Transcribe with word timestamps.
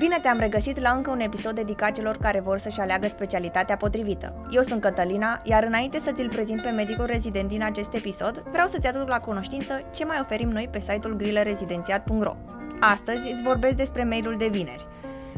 Bine 0.00 0.18
te-am 0.22 0.38
regăsit 0.38 0.80
la 0.80 0.90
încă 0.90 1.10
un 1.10 1.20
episod 1.20 1.54
dedicat 1.54 1.94
celor 1.94 2.16
care 2.16 2.40
vor 2.40 2.58
să-și 2.58 2.80
aleagă 2.80 3.08
specialitatea 3.08 3.76
potrivită. 3.76 4.34
Eu 4.50 4.62
sunt 4.62 4.80
Cătălina, 4.80 5.40
iar 5.44 5.64
înainte 5.64 5.98
să 5.98 6.12
ți-l 6.12 6.28
prezint 6.28 6.62
pe 6.62 6.68
medicul 6.68 7.04
rezident 7.04 7.48
din 7.48 7.62
acest 7.62 7.94
episod, 7.94 8.44
vreau 8.50 8.68
să-ți 8.68 8.86
aduc 8.86 9.08
la 9.08 9.18
cunoștință 9.18 9.82
ce 9.94 10.04
mai 10.04 10.18
oferim 10.20 10.48
noi 10.48 10.68
pe 10.70 10.80
site-ul 10.80 11.16
grillerezidențiat.ro. 11.16 12.36
Astăzi 12.80 13.32
îți 13.32 13.42
vorbesc 13.42 13.76
despre 13.76 14.04
mailul 14.04 14.36
de 14.38 14.48
vineri. 14.48 14.86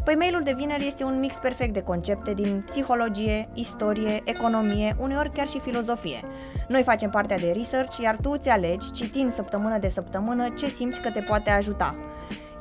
Păi 0.04 0.14
mailul 0.14 0.42
de 0.42 0.54
vineri 0.56 0.86
este 0.86 1.04
un 1.04 1.18
mix 1.18 1.36
perfect 1.36 1.72
de 1.72 1.82
concepte 1.82 2.32
din 2.34 2.62
psihologie, 2.66 3.48
istorie, 3.54 4.20
economie, 4.24 4.96
uneori 4.98 5.30
chiar 5.30 5.48
și 5.48 5.60
filozofie. 5.60 6.20
Noi 6.68 6.82
facem 6.82 7.10
partea 7.10 7.38
de 7.38 7.52
research, 7.56 7.98
iar 7.98 8.16
tu 8.16 8.30
îți 8.30 8.48
alegi, 8.48 8.90
citind 8.90 9.32
săptămână 9.32 9.78
de 9.78 9.88
săptămână, 9.88 10.48
ce 10.48 10.66
simți 10.66 11.00
că 11.00 11.10
te 11.10 11.20
poate 11.20 11.50
ajuta. 11.50 11.94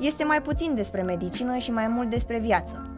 Este 0.02 0.24
mai 0.24 0.42
puțin 0.42 0.76
despre 0.76 1.02
medicină 1.02 1.58
și 1.58 1.72
mai 1.72 1.88
mult 1.88 2.10
despre 2.10 2.40
viață. 2.40 2.94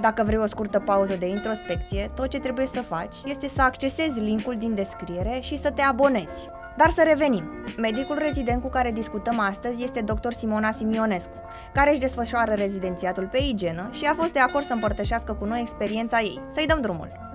Dacă 0.00 0.22
vrei 0.22 0.38
o 0.38 0.46
scurtă 0.46 0.78
pauză 0.78 1.16
de 1.16 1.26
introspecție, 1.26 2.10
tot 2.14 2.28
ce 2.28 2.38
trebuie 2.38 2.66
să 2.66 2.82
faci 2.82 3.14
este 3.24 3.48
să 3.48 3.62
accesezi 3.62 4.20
linkul 4.20 4.56
din 4.58 4.74
descriere 4.74 5.38
și 5.40 5.58
să 5.58 5.70
te 5.70 5.82
abonezi. 5.82 6.48
Dar 6.76 6.90
să 6.90 7.02
revenim. 7.02 7.44
Medicul 7.76 8.18
rezident 8.18 8.62
cu 8.62 8.68
care 8.68 8.90
discutăm 8.90 9.38
astăzi 9.38 9.82
este 9.82 10.00
dr. 10.00 10.32
Simona 10.36 10.72
Simionescu, 10.72 11.36
care 11.72 11.90
își 11.90 12.00
desfășoară 12.00 12.52
rezidențiatul 12.52 13.28
pe 13.30 13.38
igienă 13.38 13.88
și 13.92 14.04
a 14.04 14.14
fost 14.14 14.32
de 14.32 14.38
acord 14.38 14.64
să 14.64 14.72
împărtășească 14.72 15.32
cu 15.32 15.44
noi 15.44 15.60
experiența 15.60 16.20
ei. 16.20 16.40
Să-i 16.52 16.66
dăm 16.66 16.80
drumul! 16.80 17.27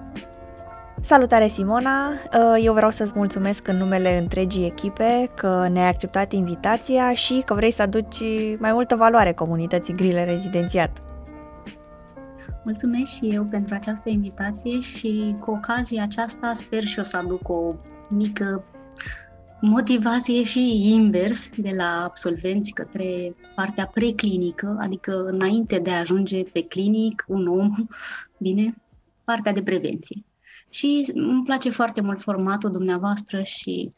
Salutare 1.06 1.48
Simona! 1.48 2.10
Uh, 2.12 2.64
eu 2.64 2.74
vreau 2.74 2.92
să-ți 2.92 3.12
mulțumesc 3.16 3.68
în 3.68 3.78
numele 3.78 4.18
întregii 4.18 4.66
echipe 4.66 5.32
că 5.36 5.68
ne-ai 5.72 5.88
acceptat 5.88 6.32
invitația 6.32 7.14
și 7.14 7.42
că 7.46 7.54
vrei 7.54 7.72
să 7.72 7.82
aduci 7.82 8.20
mai 8.60 8.72
multă 8.72 8.96
valoare 8.96 9.34
comunității 9.34 9.94
Grile 9.94 10.24
Rezidențiat. 10.24 11.02
Mulțumesc 12.64 13.12
și 13.12 13.30
eu 13.30 13.44
pentru 13.44 13.74
această 13.74 14.10
invitație 14.10 14.80
și 14.80 15.36
cu 15.40 15.52
ocazia 15.52 16.04
aceasta 16.04 16.52
sper 16.54 16.84
și 16.84 17.00
o 17.00 17.04
să 17.04 17.18
aduc 17.18 17.50
o 17.50 17.76
mică 18.10 18.64
motivație 19.62 20.44
și 20.44 20.92
invers 20.94 21.50
de 21.58 21.72
la 21.78 22.04
absolvenți 22.04 22.72
către 22.72 23.36
partea 23.56 23.90
preclinică, 23.94 24.78
adică 24.80 25.26
înainte 25.26 25.80
de 25.80 25.90
a 25.90 26.00
ajunge 26.00 26.44
pe 26.44 26.64
clinic, 26.64 27.26
un 27.28 27.48
om, 27.48 27.88
bine, 28.38 28.76
partea 29.24 29.54
de 29.54 29.62
prevenție. 29.62 30.24
Și 30.74 31.12
îmi 31.14 31.44
place 31.44 31.70
foarte 31.70 32.02
mult 32.02 32.22
formatul 32.22 32.72
dumneavoastră 32.72 33.42
și, 33.44 33.92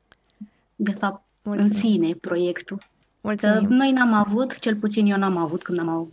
de 0.76 0.92
fapt, 0.92 1.24
Mulțumim. 1.42 1.72
în 1.72 1.80
sine 1.80 2.14
proiectul. 2.14 2.78
Mulțumim. 3.22 3.68
Că 3.68 3.74
noi 3.74 3.92
n-am 3.92 4.14
avut, 4.14 4.60
cel 4.60 4.76
puțin 4.76 5.06
eu 5.06 5.18
n-am 5.18 5.38
avut 5.38 5.64
când, 5.64 5.80
am, 5.80 6.10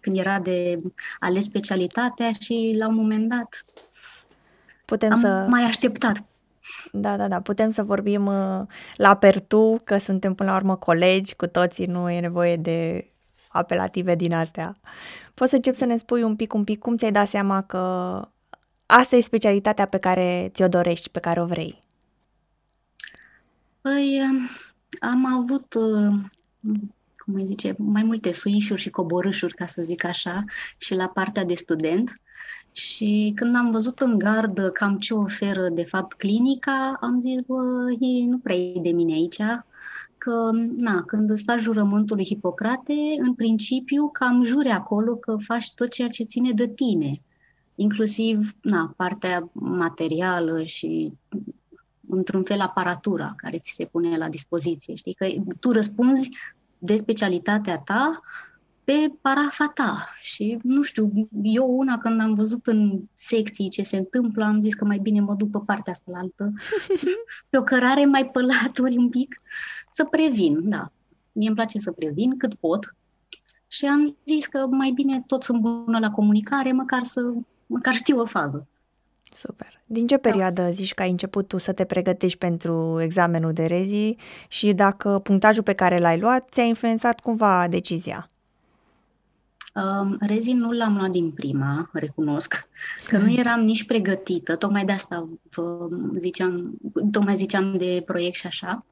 când 0.00 0.16
era 0.16 0.38
de 0.38 0.76
ales 1.20 1.44
specialitatea 1.44 2.32
și 2.32 2.74
la 2.78 2.88
un 2.88 2.94
moment 2.94 3.28
dat 3.28 3.64
Putem 4.84 5.12
am 5.12 5.18
să... 5.18 5.46
mai 5.48 5.62
așteptat 5.62 6.22
da, 6.92 7.16
da, 7.16 7.28
da, 7.28 7.40
putem 7.40 7.70
să 7.70 7.82
vorbim 7.82 8.26
uh, 8.26 8.60
la 8.96 9.16
pertu, 9.16 9.80
că 9.84 9.98
suntem 9.98 10.34
până 10.34 10.50
la 10.50 10.56
urmă 10.56 10.76
colegi 10.76 11.34
cu 11.34 11.46
toții, 11.46 11.86
nu 11.86 12.10
e 12.10 12.20
nevoie 12.20 12.56
de 12.56 13.10
apelative 13.48 14.14
din 14.14 14.34
astea. 14.34 14.76
Poți 15.34 15.50
să 15.50 15.56
încep 15.56 15.74
să 15.74 15.84
ne 15.84 15.96
spui 15.96 16.22
un 16.22 16.36
pic, 16.36 16.54
un 16.54 16.64
pic, 16.64 16.78
cum 16.78 16.96
ți-ai 16.96 17.12
dat 17.12 17.28
seama 17.28 17.62
că 17.62 18.22
asta 18.90 19.16
e 19.16 19.20
specialitatea 19.20 19.86
pe 19.86 19.98
care 19.98 20.50
ți-o 20.52 20.68
dorești, 20.68 21.10
pe 21.10 21.20
care 21.20 21.40
o 21.40 21.46
vrei? 21.46 21.82
Păi, 23.80 24.20
um, 24.20 24.48
am 25.00 25.26
avut, 25.40 25.74
uh, 25.74 26.14
cum 27.16 27.34
îi 27.34 27.46
zice, 27.46 27.74
mai 27.78 28.02
multe 28.02 28.32
suișuri 28.32 28.80
și 28.80 28.90
coborâșuri, 28.90 29.54
ca 29.54 29.66
să 29.66 29.82
zic 29.82 30.04
așa, 30.04 30.44
și 30.76 30.94
la 30.94 31.08
partea 31.08 31.44
de 31.44 31.54
student. 31.54 32.20
Și 32.72 33.32
când 33.34 33.56
am 33.56 33.70
văzut 33.70 34.00
în 34.00 34.18
gardă 34.18 34.70
cam 34.70 34.98
ce 34.98 35.14
oferă 35.14 35.68
de 35.68 35.84
fapt 35.84 36.12
clinica, 36.12 36.96
am 37.00 37.20
zis, 37.20 37.40
bă, 37.46 37.90
e, 38.00 38.24
nu 38.24 38.38
prea 38.38 38.56
e 38.56 38.80
de 38.80 38.90
mine 38.90 39.12
aici, 39.12 39.42
că, 40.18 40.50
na, 40.76 41.02
când 41.02 41.30
îți 41.30 41.44
faci 41.44 41.60
jurământul 41.60 42.16
lui 42.16 42.24
Hipocrate, 42.24 42.94
în 43.18 43.34
principiu 43.34 44.08
cam 44.08 44.44
juri 44.44 44.68
acolo 44.68 45.14
că 45.16 45.36
faci 45.40 45.74
tot 45.74 45.90
ceea 45.90 46.08
ce 46.08 46.22
ține 46.22 46.52
de 46.52 46.68
tine, 46.68 47.20
inclusiv, 47.80 48.54
na, 48.62 48.92
partea 48.96 49.50
materială 49.52 50.62
și 50.62 51.12
într-un 52.08 52.44
fel 52.44 52.60
aparatura 52.60 53.34
care 53.36 53.58
ți 53.58 53.72
se 53.72 53.84
pune 53.84 54.16
la 54.16 54.28
dispoziție, 54.28 54.94
știi, 54.94 55.14
că 55.14 55.26
tu 55.60 55.72
răspunzi 55.72 56.30
de 56.78 56.96
specialitatea 56.96 57.78
ta 57.78 58.20
pe 58.84 59.12
parafa 59.20 59.70
ta. 59.74 60.08
Și 60.20 60.58
nu 60.62 60.82
știu, 60.82 61.28
eu 61.42 61.78
una 61.78 61.98
când 61.98 62.20
am 62.20 62.34
văzut 62.34 62.66
în 62.66 63.00
secții 63.14 63.68
ce 63.68 63.82
se 63.82 63.96
întâmplă, 63.96 64.44
am 64.44 64.60
zis 64.60 64.74
că 64.74 64.84
mai 64.84 64.98
bine 64.98 65.20
mă 65.20 65.34
duc 65.34 65.50
pe 65.50 65.58
partea 65.66 65.92
asta 65.92 66.10
la 66.10 66.18
altă, 66.18 66.52
pe 67.50 67.58
o 67.58 67.62
cărare 67.62 68.06
mai 68.06 68.26
pe 68.26 68.40
laturi 68.40 68.96
un 68.96 69.08
pic, 69.08 69.42
să 69.90 70.04
previn, 70.04 70.68
da. 70.68 70.92
Mie 71.32 71.46
îmi 71.46 71.56
place 71.56 71.78
să 71.78 71.92
previn 71.92 72.36
cât 72.36 72.54
pot 72.54 72.96
și 73.66 73.86
am 73.86 74.16
zis 74.26 74.46
că 74.46 74.66
mai 74.66 74.90
bine 74.90 75.22
tot 75.26 75.42
sunt 75.42 75.60
bună 75.60 75.98
la 75.98 76.10
comunicare, 76.10 76.72
măcar 76.72 77.02
să 77.02 77.32
măcar 77.68 77.94
știu 77.94 78.20
o 78.20 78.26
fază. 78.26 78.66
Super. 79.32 79.80
Din 79.86 80.06
ce 80.06 80.14
da. 80.14 80.28
perioadă 80.28 80.62
da. 80.62 80.70
zici 80.70 80.94
că 80.94 81.02
ai 81.02 81.10
început 81.10 81.48
tu 81.48 81.58
să 81.58 81.72
te 81.72 81.84
pregătești 81.84 82.38
pentru 82.38 83.00
examenul 83.00 83.52
de 83.52 83.66
rezi 83.66 84.16
și 84.48 84.72
dacă 84.72 85.20
punctajul 85.22 85.62
pe 85.62 85.72
care 85.72 85.98
l-ai 85.98 86.18
luat 86.18 86.48
ți-a 86.50 86.64
influențat 86.64 87.20
cumva 87.20 87.66
decizia? 87.68 88.28
Um, 89.74 90.16
Rezi 90.20 90.52
nu 90.52 90.72
l-am 90.72 90.96
luat 90.96 91.10
din 91.10 91.30
prima, 91.30 91.90
recunosc, 91.92 92.68
că 93.08 93.18
nu 93.18 93.30
eram 93.40 93.60
nici 93.60 93.84
pregătită, 93.84 94.56
tocmai 94.56 94.84
de 94.84 94.92
asta 94.92 95.28
vă 95.50 95.88
ziceam, 96.16 96.78
tocmai 97.10 97.36
ziceam 97.36 97.76
de 97.76 98.02
proiect 98.06 98.36
și 98.36 98.46
așa. 98.46 98.86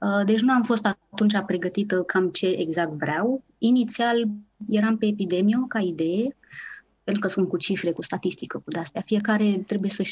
Uh, 0.00 0.24
deci 0.26 0.40
nu 0.40 0.52
am 0.52 0.62
fost 0.62 0.86
atunci 0.86 1.38
pregătită 1.46 2.02
cam 2.02 2.28
ce 2.28 2.46
exact 2.46 2.92
vreau. 2.92 3.42
Inițial 3.58 4.24
eram 4.68 4.96
pe 4.96 5.06
epidemio 5.06 5.58
ca 5.68 5.78
idee, 5.78 6.36
pentru 7.04 7.22
că 7.22 7.28
sunt 7.28 7.48
cu 7.48 7.56
cifre, 7.56 7.90
cu 7.92 8.02
statistică, 8.02 8.58
cu 8.58 8.70
de-astea. 8.70 9.02
Fiecare 9.06 9.62
trebuie 9.66 9.90
să 9.90 10.04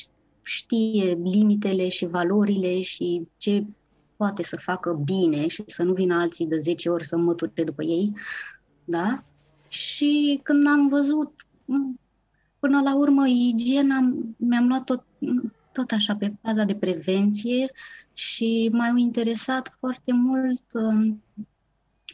știe 0.42 1.18
limitele 1.22 1.88
și 1.88 2.06
valorile 2.06 2.80
și 2.80 3.28
ce 3.36 3.64
poate 4.16 4.42
să 4.42 4.56
facă 4.56 5.00
bine 5.04 5.46
și 5.46 5.62
să 5.66 5.82
nu 5.82 5.92
vină 5.92 6.14
alții 6.14 6.46
de 6.46 6.58
10 6.58 6.88
ori 6.88 7.06
să 7.06 7.16
măture 7.16 7.64
după 7.64 7.82
ei. 7.82 8.12
Da? 8.84 9.24
Și 9.68 10.40
când 10.42 10.66
am 10.66 10.88
văzut, 10.88 11.46
până 12.58 12.80
la 12.80 12.96
urmă, 12.96 13.26
igiena, 13.28 14.12
mi-am 14.36 14.66
luat 14.66 14.84
tot, 14.84 15.04
tot 15.72 15.90
așa 15.90 16.16
pe 16.16 16.32
faza 16.42 16.64
de 16.64 16.74
prevenție 16.74 17.72
și 18.12 18.70
m-au 18.72 18.96
interesat 18.96 19.76
foarte 19.78 20.12
mult 20.12 20.62
um, 20.72 21.22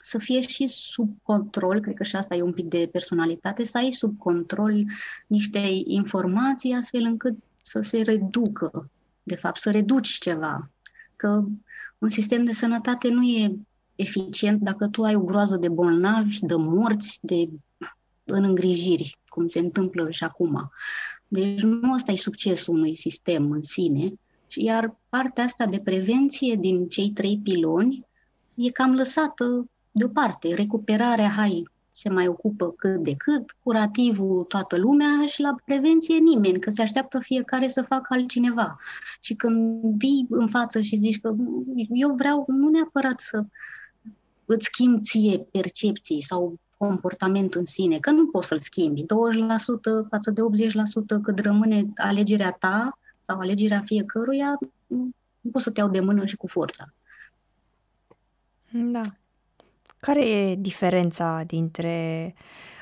să 0.09 0.19
fie 0.19 0.41
și 0.41 0.67
sub 0.67 1.17
control, 1.23 1.81
cred 1.81 1.95
că 1.95 2.03
și 2.03 2.17
asta 2.17 2.35
e 2.35 2.43
un 2.43 2.53
pic 2.53 2.65
de 2.65 2.89
personalitate, 2.93 3.65
să 3.65 3.79
ai 3.79 3.93
sub 3.93 4.19
control 4.19 4.85
niște 5.27 5.61
informații 5.85 6.73
astfel 6.73 7.03
încât 7.03 7.37
să 7.63 7.81
se 7.81 8.03
reducă, 8.03 8.91
de 9.23 9.35
fapt, 9.35 9.61
să 9.61 9.71
reduci 9.71 10.09
ceva. 10.09 10.71
Că 11.17 11.45
un 11.99 12.09
sistem 12.09 12.45
de 12.45 12.53
sănătate 12.53 13.09
nu 13.09 13.23
e 13.23 13.57
eficient 13.97 14.61
dacă 14.61 14.89
tu 14.89 15.03
ai 15.03 15.15
o 15.15 15.21
groază 15.21 15.57
de 15.57 15.69
bolnavi, 15.69 16.39
de 16.41 16.55
morți, 16.55 17.19
de 17.23 17.49
în 18.25 18.45
îngrijiri, 18.45 19.19
cum 19.29 19.47
se 19.47 19.59
întâmplă 19.59 20.11
și 20.11 20.25
acum. 20.25 20.71
Deci 21.29 21.61
nu 21.61 21.93
ăsta 21.93 22.13
e 22.13 22.17
succesul 22.17 22.75
unui 22.75 22.95
sistem 22.95 23.51
în 23.51 23.63
sine, 23.63 24.13
iar 24.55 24.97
partea 25.09 25.45
asta 25.45 25.67
de 25.67 25.79
prevenție 25.79 26.57
din 26.61 26.89
cei 26.89 27.11
trei 27.11 27.41
piloni 27.43 28.07
e 28.55 28.71
cam 28.71 28.95
lăsată 28.95 29.69
deoparte. 29.99 30.55
Recuperarea, 30.55 31.31
hai, 31.31 31.69
se 31.91 32.09
mai 32.09 32.29
ocupă 32.29 32.71
cât 32.77 33.03
de 33.03 33.15
cât, 33.17 33.57
curativul 33.63 34.45
toată 34.45 34.77
lumea 34.77 35.27
și 35.27 35.41
la 35.41 35.55
prevenție 35.65 36.17
nimeni, 36.17 36.61
că 36.61 36.71
se 36.71 36.83
așteaptă 36.83 37.19
fiecare 37.19 37.69
să 37.69 37.83
facă 37.83 38.07
altcineva. 38.09 38.79
Și 39.21 39.35
când 39.35 39.85
vii 39.97 40.27
în 40.31 40.49
față 40.49 40.81
și 40.81 40.97
zici 40.97 41.21
că 41.21 41.35
eu 41.89 42.15
vreau 42.15 42.45
nu 42.47 42.69
neapărat 42.69 43.21
să 43.21 43.45
îți 44.45 44.65
schimbi 44.65 45.03
ție 45.03 45.39
percepții 45.39 46.23
sau 46.23 46.59
comportament 46.77 47.55
în 47.55 47.65
sine, 47.65 47.99
că 47.99 48.11
nu 48.11 48.27
poți 48.27 48.49
să-l 48.49 48.59
schimbi. 48.59 49.03
20% 49.03 49.07
față 50.09 50.31
de 50.31 50.41
80% 51.19 51.23
cât 51.23 51.39
rămâne 51.39 51.87
alegerea 51.97 52.51
ta 52.51 52.99
sau 53.23 53.39
alegerea 53.39 53.81
fiecăruia, 53.81 54.59
nu 55.41 55.51
poți 55.53 55.65
să 55.65 55.71
te 55.71 55.81
iau 55.81 55.89
de 55.89 56.01
mână 56.01 56.25
și 56.25 56.37
cu 56.37 56.47
forța. 56.47 56.93
Da. 58.71 59.03
Care 60.01 60.29
e 60.29 60.55
diferența 60.55 61.43
dintre 61.47 62.35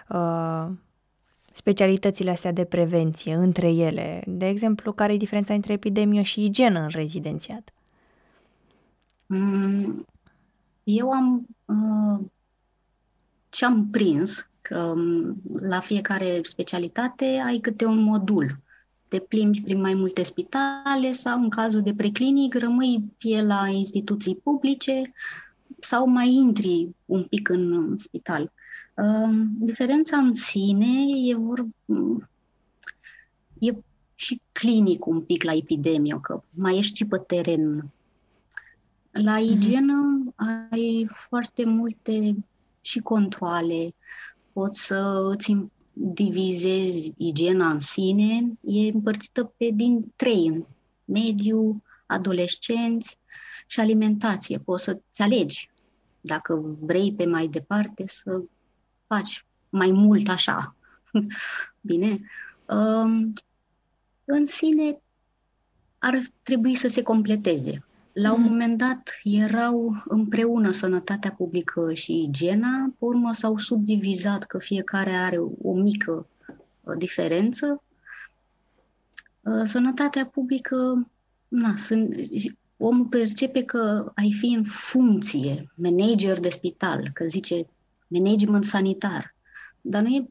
uh, 0.08 0.66
specialitățile 1.52 2.30
astea 2.30 2.52
de 2.52 2.64
prevenție 2.64 3.34
între 3.34 3.72
ele? 3.72 4.22
De 4.26 4.48
exemplu, 4.48 4.92
care 4.92 5.12
e 5.12 5.16
diferența 5.16 5.54
între 5.54 5.72
epidemie 5.72 6.22
și 6.22 6.44
igienă 6.44 6.80
în 6.80 6.88
rezidențiat? 6.88 7.72
Mm, 9.26 10.06
eu 10.84 11.10
am 11.10 11.46
uh, 11.64 12.26
ce 13.48 13.64
am 13.64 13.88
prins, 13.90 14.48
că 14.60 14.78
um, 14.78 15.42
la 15.60 15.80
fiecare 15.80 16.40
specialitate 16.42 17.42
ai 17.46 17.58
câte 17.58 17.84
un 17.84 17.98
modul. 17.98 18.58
Te 19.08 19.18
plimbi 19.18 19.60
prin 19.60 19.80
mai 19.80 19.94
multe 19.94 20.22
spitale 20.22 21.12
sau, 21.12 21.42
în 21.42 21.48
cazul 21.48 21.82
de 21.82 21.94
preclinic, 21.94 22.54
rămâi 22.54 23.04
fie 23.18 23.42
la 23.42 23.68
instituții 23.68 24.36
publice 24.36 25.12
sau 25.80 26.06
mai 26.06 26.32
intri 26.32 26.88
un 27.04 27.24
pic 27.24 27.48
în 27.48 27.94
spital. 27.98 28.52
Um, 28.94 29.48
diferența 29.58 30.16
în 30.16 30.34
sine 30.34 31.02
e, 31.30 31.34
vor, 31.34 31.66
e 33.58 33.72
și 34.14 34.40
clinic 34.52 35.06
un 35.06 35.20
pic 35.20 35.42
la 35.42 35.52
epidemie, 35.52 36.18
că 36.22 36.42
mai 36.50 36.78
ești 36.78 36.96
și 36.96 37.04
pe 37.04 37.18
teren. 37.18 37.90
La 39.10 39.38
mhm. 39.38 39.52
igienă 39.52 39.94
mm-hmm. 39.94 40.70
ai 40.70 41.08
foarte 41.28 41.64
multe 41.64 42.36
și 42.80 42.98
controle, 42.98 43.94
poți 44.52 44.84
să 44.86 45.28
îți 45.30 45.56
divizezi 45.92 47.12
igiena 47.16 47.70
în 47.70 47.78
sine, 47.78 48.52
e 48.60 48.88
împărțită 48.88 49.52
pe 49.56 49.70
din 49.74 50.12
trei, 50.16 50.66
mediu, 51.04 51.82
adolescenți 52.06 53.18
și 53.66 53.80
alimentație. 53.80 54.58
Poți 54.58 54.84
să-ți 54.84 55.22
alegi 55.22 55.70
dacă 56.20 56.76
vrei 56.80 57.12
pe 57.12 57.24
mai 57.24 57.46
departe 57.46 58.04
să 58.06 58.42
faci 59.06 59.46
mai 59.68 59.90
mult 59.90 60.28
așa. 60.28 60.76
Bine? 61.80 62.20
Um, 62.66 63.32
în 64.24 64.46
sine 64.46 65.00
ar 65.98 66.30
trebui 66.42 66.74
să 66.74 66.88
se 66.88 67.02
completeze. 67.02 67.84
La 68.12 68.32
un 68.32 68.40
mm. 68.40 68.48
moment 68.48 68.78
dat 68.78 69.20
erau 69.22 70.02
împreună 70.04 70.70
sănătatea 70.70 71.32
publică 71.32 71.92
și 71.92 72.22
igiena, 72.22 72.94
pe 72.98 73.04
urmă 73.04 73.32
s-au 73.32 73.58
subdivizat 73.58 74.42
că 74.42 74.58
fiecare 74.58 75.10
are 75.10 75.38
o 75.62 75.74
mică 75.74 76.28
uh, 76.80 76.94
diferență. 76.98 77.82
Uh, 79.40 79.62
sănătatea 79.64 80.26
publică, 80.26 81.08
na, 81.48 81.76
sunt, 81.76 82.14
omul 82.76 83.06
percepe 83.06 83.62
că 83.62 84.12
ai 84.14 84.32
fi 84.38 84.46
în 84.46 84.64
funcție, 84.64 85.72
manager 85.74 86.40
de 86.40 86.48
spital, 86.48 87.10
că 87.12 87.24
zice 87.26 87.66
management 88.06 88.64
sanitar, 88.64 89.34
dar 89.80 90.02
nu 90.02 90.08
e 90.08 90.28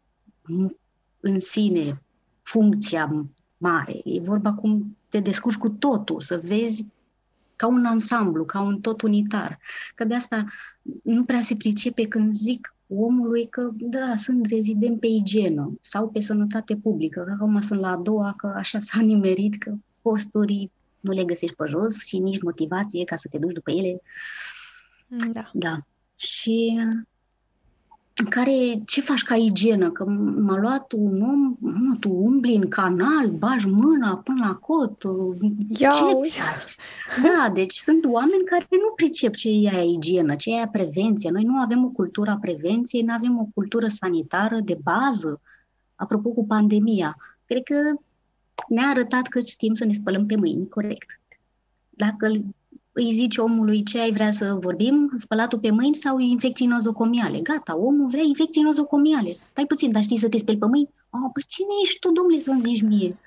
în 1.20 1.40
sine 1.40 2.02
funcția 2.42 3.26
mare, 3.58 4.02
e 4.04 4.20
vorba 4.20 4.54
cum 4.54 4.98
te 5.10 5.20
descurci 5.20 5.58
cu 5.58 5.70
totul, 5.70 6.22
să 6.22 6.42
vezi 6.44 6.88
ca 7.56 7.68
un 7.68 7.86
ansamblu, 7.86 8.46
ca 8.46 8.62
un 8.62 8.82
tot 8.82 9.02
unitar. 9.02 9.60
Că 9.96 10.04
de 10.04 10.16
asta 10.16 10.46
nu 11.04 11.24
prea 11.24 11.42
se 11.42 11.56
pricepe 11.56 12.08
când 12.08 12.32
zic 12.32 12.76
omului 12.88 13.48
că, 13.50 13.70
da, 13.74 14.16
sunt 14.16 14.46
rezident 14.46 15.00
pe 15.00 15.08
igienă 15.08 15.78
sau 15.82 16.10
pe 16.10 16.22
sănătate 16.22 16.76
publică, 16.76 17.24
că 17.26 17.32
acum 17.32 17.62
sunt 17.62 17.80
la 17.80 17.90
a 17.90 17.98
doua, 17.98 18.34
că 18.38 18.54
așa 18.56 18.80
s-a 18.80 19.02
nimerit, 19.12 19.58
că 19.58 19.74
posturii 20.02 20.72
nu 21.06 21.12
le 21.12 21.24
găsești 21.24 21.56
pe 21.56 21.66
jos 21.68 22.04
și 22.06 22.18
nici 22.18 22.42
motivație 22.42 23.04
ca 23.04 23.16
să 23.16 23.28
te 23.32 23.38
duci 23.38 23.54
după 23.54 23.72
ele. 23.72 24.02
Da. 25.08 25.50
Da. 25.54 25.78
Și 26.16 26.80
care, 28.30 28.82
ce 28.86 29.02
faci 29.02 29.24
ca 29.24 29.36
igienă? 29.36 29.92
Că 29.92 30.06
m-a 30.38 30.60
luat 30.60 30.92
un 30.92 31.22
om, 31.22 31.56
mă, 31.60 31.96
tu 32.00 32.10
umbli 32.10 32.56
în 32.56 32.68
canal, 32.68 33.30
bagi 33.30 33.68
mâna 33.68 34.18
până 34.18 34.46
la 34.46 34.54
cot, 34.54 35.04
Ia, 35.78 35.90
ce 35.90 36.40
faci? 36.40 36.76
Da, 37.22 37.50
deci 37.54 37.74
sunt 37.74 38.06
oameni 38.06 38.44
care 38.44 38.68
nu 38.70 38.94
pricep 38.96 39.36
ce 39.36 39.50
e 39.50 39.70
aia 39.70 39.84
igienă, 39.84 40.36
ce 40.36 40.50
e 40.50 40.54
aia 40.54 40.68
prevenție. 40.68 41.30
Noi 41.30 41.44
nu 41.44 41.58
avem 41.58 41.84
o 41.84 41.88
cultură 41.90 42.32
a 42.32 42.38
prevenției, 42.38 43.02
nu 43.02 43.14
avem 43.14 43.40
o 43.40 43.48
cultură 43.54 43.88
sanitară 43.88 44.60
de 44.60 44.78
bază. 44.84 45.42
Apropo 45.96 46.30
cu 46.30 46.46
pandemia, 46.46 47.18
cred 47.46 47.64
că 47.64 47.76
ne-a 48.68 48.88
arătat 48.88 49.28
că 49.28 49.40
știm 49.40 49.74
să 49.74 49.86
ne 49.86 49.94
spălăm 49.94 50.26
pe 50.26 50.36
mâini, 50.36 50.70
corect. 50.70 51.20
Dacă 51.90 52.32
îi 52.92 53.14
zici 53.14 53.38
omului 53.38 53.84
ce 53.84 54.00
ai 54.00 54.12
vrea 54.12 54.32
să 54.32 54.58
vorbim, 54.62 55.14
spălatul 55.18 55.60
pe 55.60 55.72
mâini 55.72 55.96
sau 55.96 56.20
infecții 56.20 56.66
nozocomiale. 56.66 57.40
Gata, 57.40 57.78
omul 57.78 58.10
vrea 58.10 58.24
infecții 58.24 58.62
nozocomiale. 58.62 59.34
Stai 59.34 59.66
puțin, 59.66 59.92
dar 59.92 60.02
știi 60.02 60.18
să 60.18 60.30
te 60.30 60.38
speli 60.38 60.58
pe 60.58 60.66
mâini? 60.66 60.90
Oh, 61.10 61.30
păi 61.34 61.44
cine 61.48 61.68
ești 61.84 62.00
tu, 62.00 62.12
domnule, 62.12 62.40
să-mi 62.40 62.62
zici 62.62 62.82
mie? 62.82 63.18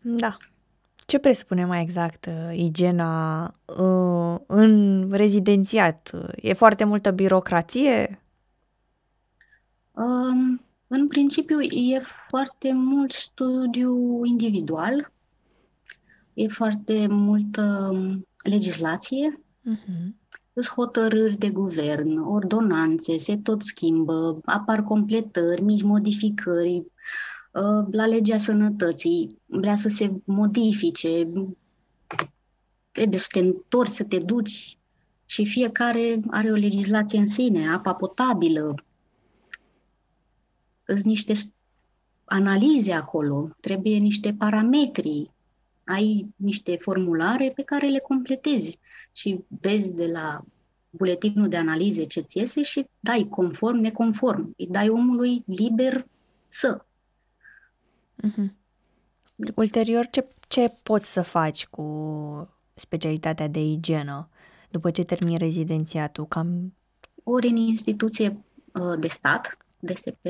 Da. 0.00 0.36
Ce 1.06 1.18
presupune 1.18 1.64
mai 1.64 1.82
exact 1.82 2.26
uh, 2.26 2.58
igiena 2.58 3.44
uh, 3.64 4.38
în 4.46 5.08
rezidențiat? 5.10 6.10
E 6.36 6.52
foarte 6.52 6.84
multă 6.84 7.10
birocrație? 7.10 8.20
Um, 9.92 10.61
în 10.94 11.06
principiu 11.06 11.60
e 11.60 12.02
foarte 12.28 12.72
mult 12.72 13.12
studiu 13.12 14.24
individual, 14.24 15.12
e 16.34 16.48
foarte 16.48 17.06
multă 17.06 17.88
um, 17.92 18.26
legislație, 18.42 19.40
uh-huh. 19.40 20.06
sunt 20.52 20.66
hotărâri 20.66 21.38
de 21.38 21.50
guvern, 21.50 22.18
ordonanțe, 22.18 23.16
se 23.16 23.36
tot 23.36 23.62
schimbă, 23.62 24.38
apar 24.44 24.82
completări, 24.82 25.62
mici 25.62 25.82
modificări, 25.82 26.76
uh, 27.52 27.86
la 27.90 28.06
legea 28.06 28.38
sănătății 28.38 29.38
vrea 29.46 29.76
să 29.76 29.88
se 29.88 30.12
modifice, 30.24 31.28
trebuie 32.90 33.18
să 33.18 33.28
te 33.30 33.38
întorci, 33.38 33.90
să 33.90 34.04
te 34.04 34.18
duci 34.18 34.78
și 35.26 35.46
fiecare 35.46 36.20
are 36.30 36.50
o 36.50 36.54
legislație 36.54 37.18
în 37.18 37.26
sine, 37.26 37.68
apa 37.68 37.94
potabilă, 37.94 38.74
sunt 40.94 41.06
niște 41.06 41.32
analize 42.24 42.92
acolo, 42.92 43.48
trebuie 43.60 43.96
niște 43.96 44.34
parametri, 44.38 45.30
ai 45.84 46.26
niște 46.36 46.76
formulare 46.76 47.52
pe 47.54 47.62
care 47.62 47.86
le 47.86 47.98
completezi 47.98 48.78
și 49.12 49.44
vezi 49.60 49.94
de 49.94 50.06
la 50.06 50.44
buletinul 50.90 51.48
de 51.48 51.56
analize 51.56 52.04
ce 52.04 52.20
ți 52.20 52.38
iese 52.38 52.62
și 52.62 52.86
dai 53.00 53.26
conform, 53.30 53.76
neconform. 53.76 54.54
Îi 54.56 54.66
dai 54.66 54.88
omului 54.88 55.42
liber 55.46 56.06
să. 56.48 56.84
Uh-huh. 58.26 58.50
Ulterior, 59.54 60.06
ce, 60.10 60.28
ce 60.48 60.74
poți 60.82 61.12
să 61.12 61.22
faci 61.22 61.66
cu 61.66 61.84
specialitatea 62.74 63.48
de 63.48 63.60
igienă 63.60 64.28
după 64.70 64.90
ce 64.90 65.04
termini 65.04 65.38
rezidențiatul? 65.38 66.26
Cam... 66.26 66.74
Ori 67.22 67.48
în 67.48 67.56
instituție 67.56 68.44
uh, 68.72 68.98
de 68.98 69.08
stat, 69.08 69.56
DSP, 69.78 70.26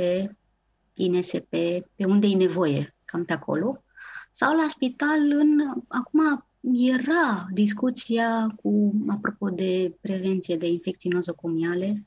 INSP, 0.94 1.48
pe 1.96 2.04
unde 2.06 2.26
e 2.26 2.36
nevoie, 2.36 2.94
cam 3.04 3.24
pe 3.24 3.32
acolo, 3.32 3.82
sau 4.30 4.56
la 4.56 4.66
spital 4.68 5.20
în... 5.30 5.82
Acum 5.88 6.44
era 6.72 7.48
discuția 7.52 8.54
cu, 8.62 8.92
apropo 9.08 9.48
de 9.48 9.96
prevenție 10.00 10.56
de 10.56 10.66
infecții 10.66 11.10
nozocomiale, 11.10 12.04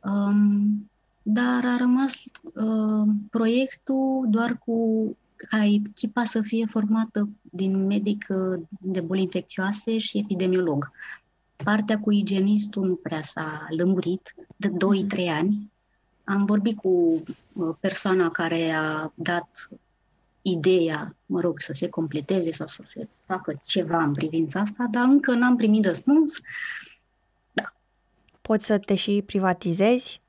um, 0.00 0.90
dar 1.22 1.64
a 1.64 1.76
rămas 1.76 2.14
uh, 2.42 3.08
proiectul 3.30 4.26
doar 4.28 4.58
cu 4.58 5.16
ca 5.36 5.64
echipa 5.64 6.24
să 6.24 6.40
fie 6.40 6.66
formată 6.66 7.28
din 7.42 7.86
medic 7.86 8.26
uh, 8.28 8.60
de 8.80 9.00
boli 9.00 9.22
infecțioase 9.22 9.98
și 9.98 10.18
epidemiolog. 10.18 10.90
Partea 11.64 12.00
cu 12.00 12.12
igienistul 12.12 12.86
nu 12.86 12.94
prea 12.94 13.22
s-a 13.22 13.66
lămurit 13.76 14.34
de 14.56 14.68
2-3 14.68 15.28
ani. 15.30 15.72
Am 16.28 16.44
vorbit 16.44 16.78
cu 16.78 17.22
uh, 17.52 17.74
persoana 17.80 18.28
care 18.28 18.70
a 18.70 19.12
dat 19.14 19.68
ideea, 20.42 21.16
mă 21.26 21.40
rog, 21.40 21.60
să 21.60 21.72
se 21.72 21.88
completeze 21.88 22.52
sau 22.52 22.66
să 22.66 22.82
se 22.84 23.08
facă 23.26 23.60
ceva 23.64 24.02
în 24.02 24.12
privința 24.12 24.60
asta, 24.60 24.86
dar 24.90 25.04
încă 25.04 25.32
n-am 25.32 25.56
primit 25.56 25.84
răspuns. 25.84 26.40
Da. 27.52 27.72
Poți 28.40 28.66
să 28.66 28.78
te 28.78 28.94
și 28.94 29.22
privatizezi? 29.26 30.20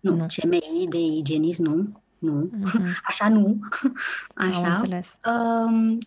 Nu, 0.00 0.14
nu. 0.14 0.26
CMI 0.26 0.86
de 0.88 0.98
igienism 0.98 1.62
nu. 1.62 2.00
Nu. 2.18 2.50
Uh-huh. 2.64 2.94
Așa 3.08 3.28
nu. 3.28 3.58
Așa. 4.34 4.58
Am 4.58 4.74
înțeles. 4.74 5.18
Um, 5.24 5.98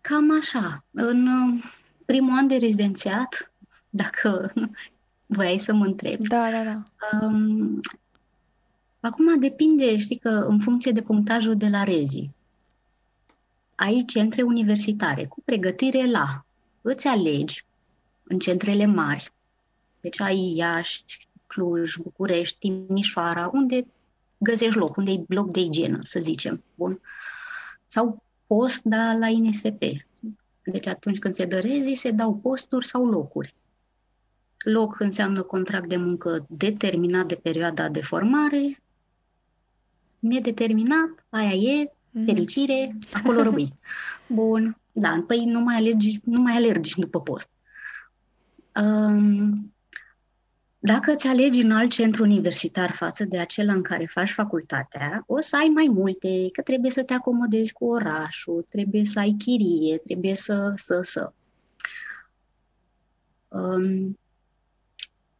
cam 0.00 0.38
așa. 0.40 0.84
În 0.90 1.26
uh, 1.26 1.64
primul 2.04 2.38
an 2.38 2.46
de 2.46 2.56
rezidențiat, 2.56 3.52
dacă 3.90 4.52
voiai 5.26 5.58
să 5.58 5.72
mă 5.72 5.84
întreb. 5.84 6.18
Da, 6.20 6.50
da, 6.50 6.62
da. 6.64 6.82
Um, 7.22 7.80
Acum 9.06 9.38
depinde, 9.38 9.96
știi 9.96 10.18
că 10.18 10.28
în 10.28 10.60
funcție 10.60 10.92
de 10.92 11.02
punctajul 11.02 11.56
de 11.56 11.68
la 11.68 11.82
rezi, 11.82 12.30
ai 13.74 14.04
centre 14.06 14.42
universitare 14.42 15.24
cu 15.24 15.42
pregătire 15.44 16.10
la, 16.10 16.44
îți 16.82 17.06
alegi 17.06 17.64
în 18.22 18.38
centrele 18.38 18.86
mari, 18.86 19.32
deci 20.00 20.20
ai 20.20 20.52
Iași, 20.56 21.04
Cluj, 21.46 21.96
București, 21.96 22.58
Timișoara, 22.58 23.50
unde 23.52 23.86
găsești 24.38 24.78
loc, 24.78 24.96
unde 24.96 25.10
e 25.10 25.24
loc 25.28 25.50
de 25.50 25.60
igienă, 25.60 25.98
să 26.02 26.20
zicem, 26.20 26.62
bun? 26.74 27.00
Sau 27.86 28.22
post, 28.46 28.82
da, 28.82 29.12
la 29.12 29.28
INSP. 29.28 29.82
Deci 30.64 30.86
atunci 30.86 31.18
când 31.18 31.34
se 31.34 31.44
dă 31.44 31.58
rezi, 31.58 31.92
se 31.94 32.10
dau 32.10 32.34
posturi 32.34 32.86
sau 32.86 33.06
locuri. 33.06 33.54
Loc 34.58 35.00
înseamnă 35.00 35.42
contract 35.42 35.88
de 35.88 35.96
muncă 35.96 36.46
determinat 36.48 37.26
de 37.26 37.34
perioada 37.34 37.88
de 37.88 38.00
formare, 38.02 38.82
nedeterminat, 40.18 41.24
aia 41.28 41.52
e, 41.52 41.92
mhm. 42.10 42.24
fericire, 42.24 42.96
acolo 43.12 43.42
rămâi. 43.42 43.72
Bun, 44.26 44.78
da, 44.92 45.24
păi 45.26 45.44
nu 45.44 45.60
mai 45.60 45.76
alergi, 45.76 46.20
nu 46.24 46.40
mai 46.40 46.56
alergi 46.56 46.94
după 46.98 47.20
post. 47.20 47.50
Um, 48.74 49.74
dacă 50.78 51.12
îți 51.12 51.26
alegi 51.26 51.64
un 51.64 51.70
alt 51.70 51.90
centru 51.90 52.22
universitar 52.22 52.92
față 52.92 53.24
de 53.24 53.38
acela 53.38 53.72
în 53.72 53.82
care 53.82 54.04
faci 54.04 54.30
facultatea, 54.30 55.24
o 55.26 55.40
să 55.40 55.56
ai 55.56 55.68
mai 55.68 55.88
multe, 55.90 56.48
că 56.52 56.62
trebuie 56.62 56.90
să 56.90 57.02
te 57.02 57.12
acomodezi 57.12 57.72
cu 57.72 57.84
orașul, 57.84 58.66
trebuie 58.68 59.04
să 59.04 59.18
ai 59.18 59.34
chirie, 59.38 59.96
trebuie 59.96 60.34
să, 60.34 60.72
să, 60.76 61.00
să. 61.02 61.32
Um, 63.48 64.18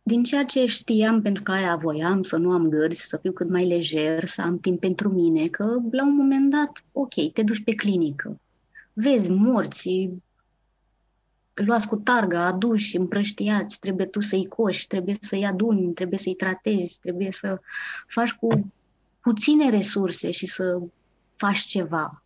din 0.08 0.22
ceea 0.22 0.44
ce 0.44 0.66
știam, 0.66 1.22
pentru 1.22 1.42
că 1.42 1.52
aia 1.52 1.76
voiam, 1.76 2.22
să 2.22 2.36
nu 2.36 2.52
am 2.52 2.68
gărzi, 2.68 3.06
să 3.06 3.16
fiu 3.16 3.32
cât 3.32 3.48
mai 3.48 3.66
lejer, 3.66 4.26
să 4.26 4.42
am 4.42 4.58
timp 4.58 4.80
pentru 4.80 5.08
mine, 5.08 5.46
că 5.46 5.64
la 5.90 6.04
un 6.04 6.16
moment 6.16 6.50
dat, 6.50 6.84
ok, 6.92 7.32
te 7.32 7.42
duci 7.42 7.64
pe 7.64 7.74
clinică, 7.74 8.40
vezi 8.92 9.30
morți, 9.30 10.10
luați 11.54 11.88
cu 11.88 11.96
targa, 11.96 12.46
aduși, 12.46 12.96
împrăștiați, 12.96 13.78
trebuie 13.78 14.06
tu 14.06 14.20
să-i 14.20 14.46
coși, 14.46 14.86
trebuie 14.86 15.16
să-i 15.20 15.46
aduni, 15.46 15.92
trebuie 15.92 16.18
să-i 16.18 16.34
tratezi, 16.34 17.00
trebuie 17.00 17.32
să 17.32 17.60
faci 18.06 18.32
cu 18.32 18.72
puține 19.20 19.70
resurse 19.70 20.30
și 20.30 20.46
să 20.46 20.80
faci 21.36 21.60
ceva. 21.60 22.22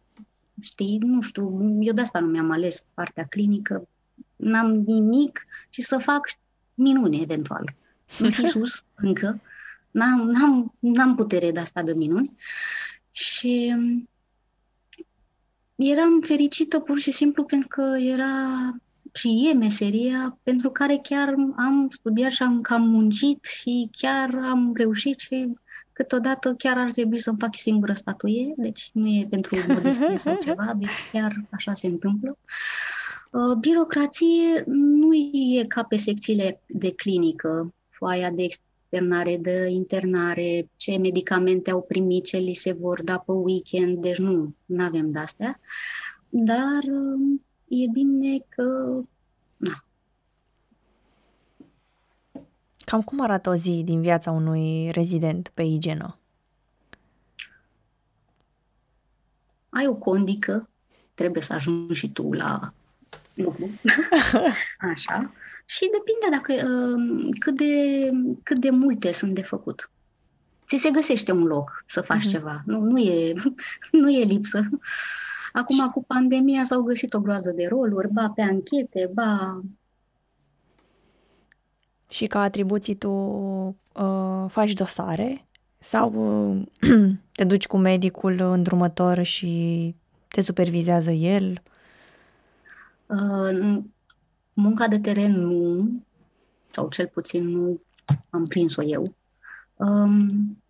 Știi, 0.61 0.99
nu 0.99 1.21
știu, 1.21 1.79
eu 1.81 1.93
de 1.93 2.01
asta 2.01 2.19
nu 2.19 2.27
mi-am 2.27 2.51
ales 2.51 2.85
partea 2.95 3.25
clinică, 3.25 3.89
n-am 4.37 4.73
nimic 4.73 5.47
și 5.69 5.83
să 5.83 5.99
fac 5.99 6.27
minune, 6.75 7.17
eventual. 7.21 7.75
Nu 8.19 8.31
fi 8.31 8.47
sus 8.55 8.85
încă, 8.95 9.41
n-am, 9.91 10.31
n-am, 10.31 10.75
n-am 10.79 11.15
putere 11.15 11.51
de 11.51 11.59
asta 11.59 11.83
de 11.83 11.93
minuni 11.93 12.33
și 13.11 13.75
eram 15.77 16.21
fericită 16.21 16.79
pur 16.79 16.99
și 16.99 17.11
simplu 17.11 17.45
pentru 17.45 17.69
că 17.69 17.97
era 17.99 18.75
și 19.13 19.49
e 19.51 19.55
meseria 19.55 20.39
pentru 20.43 20.71
care 20.71 20.99
chiar 21.03 21.35
am 21.57 21.89
studiat 21.91 22.31
și 22.31 22.43
am 22.43 22.61
cam 22.61 22.83
muncit 22.83 23.45
și 23.45 23.89
chiar 23.93 24.35
am 24.35 24.73
reușit 24.75 25.19
și 25.19 25.55
câteodată 25.93 26.55
chiar 26.55 26.79
ar 26.79 26.91
trebui 26.91 27.21
să-mi 27.21 27.39
fac 27.39 27.57
singură 27.57 27.93
statuie, 27.93 28.55
deci 28.57 28.91
nu 28.93 29.09
e 29.09 29.27
pentru 29.31 29.65
modestie 29.69 30.19
sau 30.19 30.39
ceva, 30.43 30.73
deci 30.77 31.09
chiar 31.13 31.45
așa 31.51 31.75
se 31.75 31.87
întâmplă. 31.87 32.39
Uh, 32.41 33.00
birocrație 33.61 34.65
nu 34.67 35.15
e 35.15 35.65
ca 35.69 35.83
pe 35.83 35.97
secțiile 35.97 36.61
de 36.67 36.93
clinică, 36.95 37.75
foaia 37.89 38.31
de 38.31 38.43
externare, 38.43 39.37
de 39.37 39.69
internare, 39.69 40.69
ce 40.77 40.97
medicamente 40.97 41.71
au 41.71 41.83
primit, 41.83 42.25
ce 42.25 42.37
li 42.37 42.55
se 42.55 42.73
vor 42.73 43.03
da 43.03 43.19
pe 43.19 43.33
weekend, 43.33 43.99
deci 43.99 44.19
nu, 44.19 44.55
nu 44.67 44.85
avem 44.85 45.11
de-astea. 45.11 45.61
Dar 46.29 46.83
uh, 46.83 47.41
e 47.69 47.87
bine 47.93 48.39
că... 48.49 48.63
Na. 49.57 49.85
Cam 52.85 53.03
cum 53.03 53.21
arată 53.21 53.51
o 53.51 53.55
zi 53.55 53.83
din 53.85 54.01
viața 54.01 54.31
unui 54.31 54.91
rezident 54.91 55.51
pe 55.55 55.63
igienă? 55.63 56.19
Ai 59.69 59.87
o 59.87 59.95
condică, 59.95 60.69
trebuie 61.15 61.43
să 61.43 61.53
ajungi 61.53 61.99
și 61.99 62.13
tu 62.13 62.33
la 62.33 62.73
lucru. 63.43 63.71
Așa. 64.93 65.33
Și 65.65 65.91
depinde 65.93 66.27
dacă 66.31 66.53
uh, 66.53 67.29
cât, 67.39 67.57
de, 67.57 68.11
cât 68.43 68.61
de 68.61 68.71
multe 68.71 69.13
sunt 69.13 69.35
de 69.35 69.43
făcut. 69.43 69.91
Ți 70.67 70.77
se 70.77 70.91
găsește 70.91 71.33
un 71.33 71.43
loc 71.43 71.85
să 71.87 72.01
faci 72.01 72.27
uh-huh. 72.27 72.31
ceva. 72.31 72.63
Nu, 72.67 72.81
nu, 72.81 72.99
e, 72.99 73.33
nu 74.01 74.11
e 74.11 74.25
lipsă. 74.25 74.69
Acum, 75.53 75.89
cu 75.89 76.05
pandemia, 76.05 76.65
s-au 76.65 76.83
găsit 76.83 77.15
o 77.15 77.21
groază 77.21 77.51
de 77.51 77.67
roluri, 77.67 78.13
ba 78.13 78.33
pe 78.35 78.43
anchete, 78.43 79.11
ba... 79.15 79.61
Și 82.09 82.27
ca 82.27 82.41
atribuții 82.41 82.95
tu 82.95 83.11
uh, 83.93 84.45
faci 84.49 84.73
dosare 84.73 85.47
sau 85.79 86.13
uh, 86.13 87.11
te 87.37 87.45
duci 87.45 87.67
cu 87.67 87.77
medicul 87.77 88.41
îndrumător 88.41 89.23
și 89.23 89.95
te 90.29 90.41
supervizează 90.41 91.11
el? 91.11 91.63
Uh, 93.11 93.83
munca 94.53 94.89
de 94.89 94.99
teren 94.99 95.33
nu, 95.33 95.91
sau 96.71 96.89
cel 96.89 97.07
puțin 97.07 97.49
nu 97.49 97.81
am 98.31 98.47
prins-o 98.47 98.83
eu. 98.83 99.15
Um, 99.77 100.63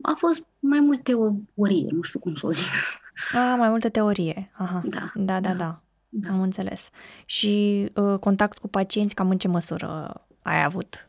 a 0.00 0.14
fost 0.16 0.46
mai 0.58 0.80
mult 0.80 1.02
teorie, 1.02 1.86
nu 1.90 2.02
știu 2.02 2.18
cum 2.18 2.34
să 2.34 2.46
o 2.46 2.50
zic. 2.50 2.66
A, 3.34 3.54
mai 3.54 3.68
multă 3.68 3.88
teorie. 3.88 4.50
Aha. 4.52 4.82
Da, 4.84 5.12
da, 5.14 5.40
da. 5.40 5.40
da. 5.40 5.54
da. 5.54 5.82
da. 6.08 6.30
Am 6.30 6.40
înțeles. 6.40 6.90
Și 7.26 7.86
uh, 7.94 8.18
contact 8.18 8.58
cu 8.58 8.68
pacienți, 8.68 9.14
cam 9.14 9.30
în 9.30 9.38
ce 9.38 9.48
măsură 9.48 10.20
ai 10.42 10.64
avut? 10.64 11.08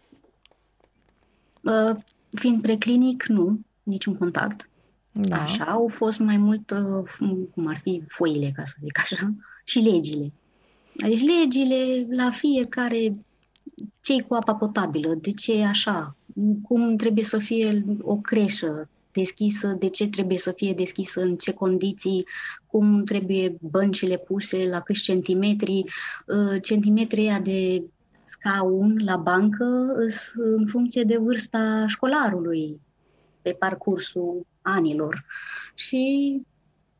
Uh, 1.61 1.95
fiind 2.31 2.61
preclinic, 2.61 3.25
nu, 3.27 3.59
niciun 3.83 4.17
contact. 4.17 4.69
Da. 5.11 5.41
Așa, 5.41 5.63
au 5.63 5.87
fost 5.87 6.19
mai 6.19 6.37
mult, 6.37 6.69
uh, 6.69 7.47
cum 7.53 7.67
ar 7.67 7.79
fi 7.81 8.03
foile, 8.07 8.51
ca 8.55 8.63
să 8.65 8.75
zic 8.81 8.99
așa, 8.99 9.33
și 9.63 9.79
legile. 9.79 10.31
Deci 10.95 11.21
legile 11.21 12.07
la 12.09 12.31
fiecare 12.31 13.15
cei 14.01 14.21
cu 14.21 14.33
apa 14.33 14.55
potabilă, 14.55 15.13
de 15.13 15.31
ce 15.31 15.53
e 15.53 15.65
așa, 15.65 16.15
cum 16.61 16.95
trebuie 16.95 17.23
să 17.23 17.37
fie 17.37 17.85
o 18.01 18.15
creșă 18.15 18.89
deschisă, 19.11 19.67
de 19.67 19.89
ce 19.89 20.07
trebuie 20.07 20.37
să 20.37 20.51
fie 20.51 20.73
deschisă, 20.73 21.21
în 21.21 21.35
ce 21.35 21.51
condiții, 21.51 22.25
cum 22.67 23.03
trebuie 23.03 23.55
băncile 23.61 24.17
puse, 24.17 24.67
la 24.69 24.79
câți 24.79 25.01
centimetri, 25.01 25.83
uh, 26.27 26.61
centimetrii 26.61 27.39
de 27.43 27.83
scaun 28.23 29.01
la 29.03 29.15
bancă 29.15 29.95
în 30.35 30.67
funcție 30.67 31.03
de 31.03 31.17
vârsta 31.17 31.85
școlarului 31.87 32.79
pe 33.41 33.51
parcursul 33.51 34.47
anilor. 34.61 35.25
Și 35.75 36.41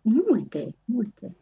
multe, 0.02 0.76
multe. 0.86 1.36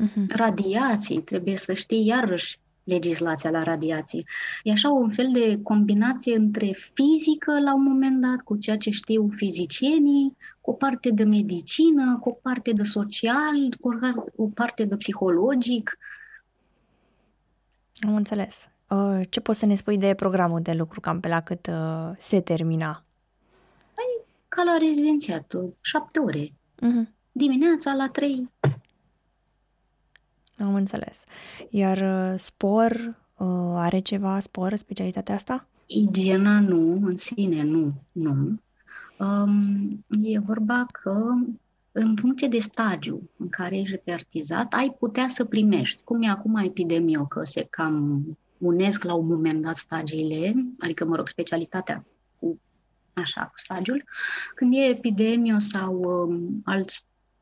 Uh-huh. 0.00 0.26
Radiații, 0.28 1.22
trebuie 1.22 1.56
să 1.56 1.72
știi 1.72 2.06
iarăși 2.06 2.58
legislația 2.84 3.50
la 3.50 3.62
radiații. 3.62 4.26
E 4.62 4.70
așa 4.70 4.90
un 4.90 5.10
fel 5.10 5.30
de 5.32 5.60
combinație 5.62 6.36
între 6.36 6.76
fizică 6.94 7.60
la 7.60 7.74
un 7.74 7.82
moment 7.82 8.20
dat, 8.20 8.40
cu 8.44 8.56
ceea 8.56 8.76
ce 8.76 8.90
știu 8.90 9.28
fizicienii, 9.36 10.36
cu 10.60 10.70
o 10.70 10.74
parte 10.74 11.10
de 11.10 11.24
medicină, 11.24 12.18
cu 12.20 12.28
o 12.28 12.32
parte 12.32 12.72
de 12.72 12.82
social, 12.82 13.74
cu 13.80 13.98
o 14.36 14.46
parte 14.46 14.84
de 14.84 14.96
psihologic. 14.96 15.98
Am 18.06 18.14
înțeles. 18.14 18.68
Uh, 18.88 19.20
ce 19.30 19.40
poți 19.40 19.58
să 19.58 19.66
ne 19.66 19.74
spui 19.74 19.98
de 19.98 20.14
programul 20.14 20.60
de 20.62 20.72
lucru 20.72 21.00
cam 21.00 21.20
pe 21.20 21.28
la 21.28 21.40
cât 21.40 21.66
uh, 21.66 22.10
se 22.18 22.40
termina? 22.40 23.04
Păi, 23.94 24.24
ca 24.48 24.62
la 24.62 24.76
rezidențiat, 24.76 25.54
șapte 25.80 26.18
ore. 26.18 26.52
Uh-huh. 26.82 27.12
Dimineața 27.32 27.92
la 27.92 28.08
trei 28.08 28.50
am 30.58 30.74
înțeles. 30.74 31.24
Iar 31.70 31.98
uh, 31.98 32.38
spor, 32.38 32.92
uh, 33.36 33.72
are 33.74 33.98
ceva 33.98 34.40
spor, 34.40 34.74
specialitatea 34.74 35.34
asta? 35.34 35.66
Igiena 35.86 36.60
nu, 36.60 37.00
în 37.02 37.16
sine 37.16 37.62
nu, 37.62 37.92
nu. 38.12 38.58
Um, 39.18 40.04
e 40.22 40.38
vorba 40.38 40.86
că 40.92 41.22
în 41.92 42.16
funcție 42.16 42.48
de 42.48 42.58
stagiu 42.58 43.30
în 43.36 43.48
care 43.48 43.78
ești 43.78 43.90
repartizat, 43.90 44.72
ai 44.72 44.96
putea 44.98 45.28
să 45.28 45.44
primești. 45.44 46.02
Cum 46.02 46.22
e 46.22 46.28
acum 46.28 46.56
epidemia, 46.56 47.26
că 47.26 47.44
se 47.44 47.66
cam 47.70 48.24
unesc 48.58 49.04
la 49.04 49.14
un 49.14 49.26
moment 49.26 49.62
dat 49.62 49.76
stagiile, 49.76 50.54
adică, 50.78 51.04
mă 51.04 51.16
rog, 51.16 51.28
specialitatea 51.28 52.04
cu, 52.38 52.60
așa, 53.12 53.40
cu 53.42 53.52
stagiul. 53.56 54.04
Când 54.54 54.72
e 54.74 54.76
epidemie 54.76 55.56
sau 55.58 55.94
um, 55.94 56.60
alt 56.64 56.90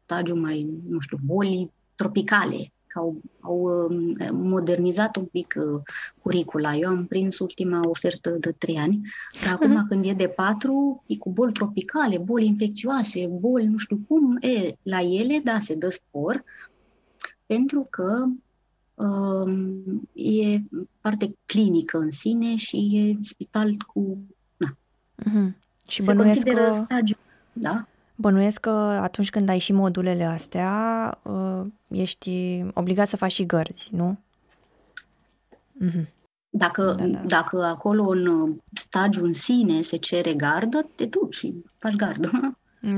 stagiu 0.04 0.37
mai, 0.40 0.69
nu 0.88 0.99
știu, 0.99 1.19
boli 1.25 1.71
tropicale, 1.95 2.73
că 2.82 2.82
au, 2.95 3.17
au 3.41 3.63
um, 3.63 4.15
modernizat 4.33 5.17
un 5.17 5.25
pic 5.25 5.55
uh, 5.57 5.81
curicula. 6.23 6.75
Eu 6.75 6.89
am 6.89 7.07
prins 7.07 7.39
ultima 7.39 7.81
ofertă 7.89 8.31
de 8.31 8.55
trei 8.59 8.77
ani, 8.77 9.01
dar 9.45 9.53
acum 9.53 9.71
mhm. 9.71 9.89
când 9.89 10.05
e 10.05 10.13
de 10.13 10.29
patru, 10.29 11.05
e 11.07 11.17
cu 11.17 11.31
boli 11.31 11.53
tropicale, 11.53 12.19
boli 12.19 12.47
infecțioase, 12.47 13.27
boli 13.27 13.67
nu 13.67 13.77
știu 13.77 14.01
cum, 14.09 14.37
e, 14.41 14.77
la 14.83 15.01
ele, 15.01 15.41
da, 15.45 15.61
se 15.61 15.75
dă 15.75 15.91
spor, 15.91 16.45
pentru 17.47 17.87
că 17.91 18.25
um, 18.95 20.09
e 20.13 20.61
parte 21.01 21.37
clinică 21.47 21.99
în 21.99 22.11
sine 22.11 22.57
și 22.57 22.77
e 22.93 23.25
spital 23.25 23.77
cu... 23.87 24.19
Na. 24.57 24.77
Uh-huh. 25.19 25.53
Și 25.89 26.03
se 26.03 26.15
consideră 26.15 26.65
că... 26.65 26.73
stagiu, 26.73 27.17
da? 27.53 27.87
Bănuiesc 28.23 28.61
că 28.61 28.71
atunci 29.02 29.31
când 29.31 29.49
ai 29.49 29.59
și 29.59 29.73
modulele 29.73 30.25
astea, 30.25 31.19
uh, 31.23 31.67
ești 31.88 32.64
obligat 32.75 33.09
să 33.09 33.17
faci 33.17 33.33
și 33.33 33.47
gărzi, 33.47 33.91
nu? 33.95 34.19
Mm-hmm. 35.85 36.07
Dacă, 36.50 36.95
da, 36.99 37.07
da. 37.07 37.19
dacă 37.26 37.64
acolo 37.64 38.09
în 38.09 38.55
stagiu 38.73 39.25
în 39.25 39.33
sine 39.33 39.83
se 39.83 39.97
cere 39.97 40.35
gardă, 40.35 40.88
te 40.95 41.05
duci 41.05 41.35
și 41.35 41.55
faci 41.79 41.95
gardă. 41.95 42.31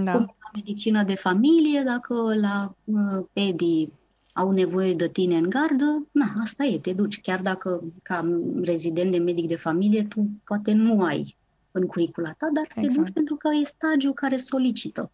Da. 0.03 0.13
Cum 0.13 0.35
la 0.43 0.51
medicină 0.55 1.03
de 1.03 1.15
familie, 1.15 1.83
dacă 1.85 2.15
la 2.41 2.75
uh, 2.85 3.25
pedii 3.33 3.93
au 4.33 4.51
nevoie 4.51 4.95
de 4.95 5.09
tine 5.09 5.37
în 5.37 5.51
gardă, 5.51 6.07
na, 6.13 6.33
asta 6.43 6.65
e, 6.65 6.79
te 6.79 6.93
duci. 6.93 7.21
Chiar 7.21 7.41
dacă 7.41 7.83
ca 8.03 8.41
rezident 8.63 9.13
de 9.13 9.19
medic 9.19 9.49
de 9.49 9.57
familie, 9.57 10.05
tu 10.05 10.29
poate 10.45 10.73
nu 10.73 11.03
ai 11.03 11.37
în 11.75 11.87
curicula 11.87 12.33
ta, 12.33 12.49
dar 12.53 12.67
exact. 12.75 12.95
te 12.95 13.01
duci 13.01 13.13
pentru 13.13 13.37
că 13.37 13.49
e 13.63 13.65
stagiu 13.65 14.13
care 14.13 14.37
solicită, 14.37 15.11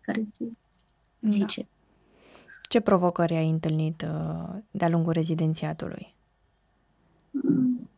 care 0.00 0.24
ți 0.30 0.44
da. 1.18 1.30
zice. 1.30 1.60
Da. 1.60 1.66
Ce 2.68 2.80
provocări 2.80 3.34
ai 3.34 3.48
întâlnit 3.48 4.02
uh, 4.02 4.54
de-a 4.70 4.88
lungul 4.88 5.12
rezidențiatului? 5.12 6.14
Mm. 7.30 7.88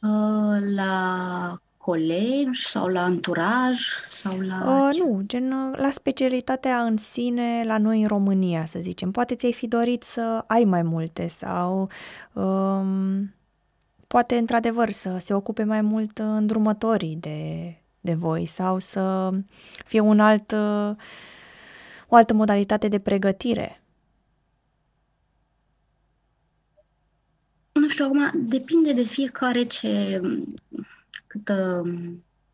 Uh, 0.00 0.60
la 0.74 1.60
colegi 1.76 2.68
sau 2.68 2.86
la 2.86 3.02
anturaj 3.02 3.80
sau 4.08 4.40
la... 4.40 4.88
Uh, 4.88 4.98
nu, 4.98 5.22
gen 5.26 5.52
uh, 5.52 5.76
la 5.76 5.90
specialitatea 5.90 6.82
în 6.82 6.96
sine, 6.96 7.62
la 7.64 7.78
noi 7.78 8.02
în 8.02 8.08
România, 8.08 8.64
să 8.64 8.78
zicem. 8.78 9.10
Poate 9.10 9.34
ți-ai 9.34 9.52
fi 9.52 9.68
dorit 9.68 10.02
să 10.02 10.44
ai 10.46 10.64
mai 10.64 10.82
multe 10.82 11.26
sau 11.26 11.88
um, 12.32 13.34
poate 14.16 14.36
într-adevăr 14.36 14.90
să 14.90 15.18
se 15.20 15.34
ocupe 15.34 15.64
mai 15.64 15.80
mult 15.80 16.18
îndrumătorii 16.18 17.16
de, 17.16 17.74
de 18.00 18.14
voi 18.14 18.46
sau 18.46 18.78
să 18.78 19.30
fie 19.84 20.00
un 20.00 20.20
alt, 20.20 20.50
uh, 20.50 20.96
o 22.08 22.14
altă 22.14 22.34
modalitate 22.34 22.88
de 22.88 22.98
pregătire. 22.98 23.82
Nu 27.72 27.88
știu, 27.88 28.04
acum 28.04 28.48
depinde 28.48 28.92
de 28.92 29.02
fiecare 29.02 29.64
ce 29.64 30.20
câtă, 31.26 31.82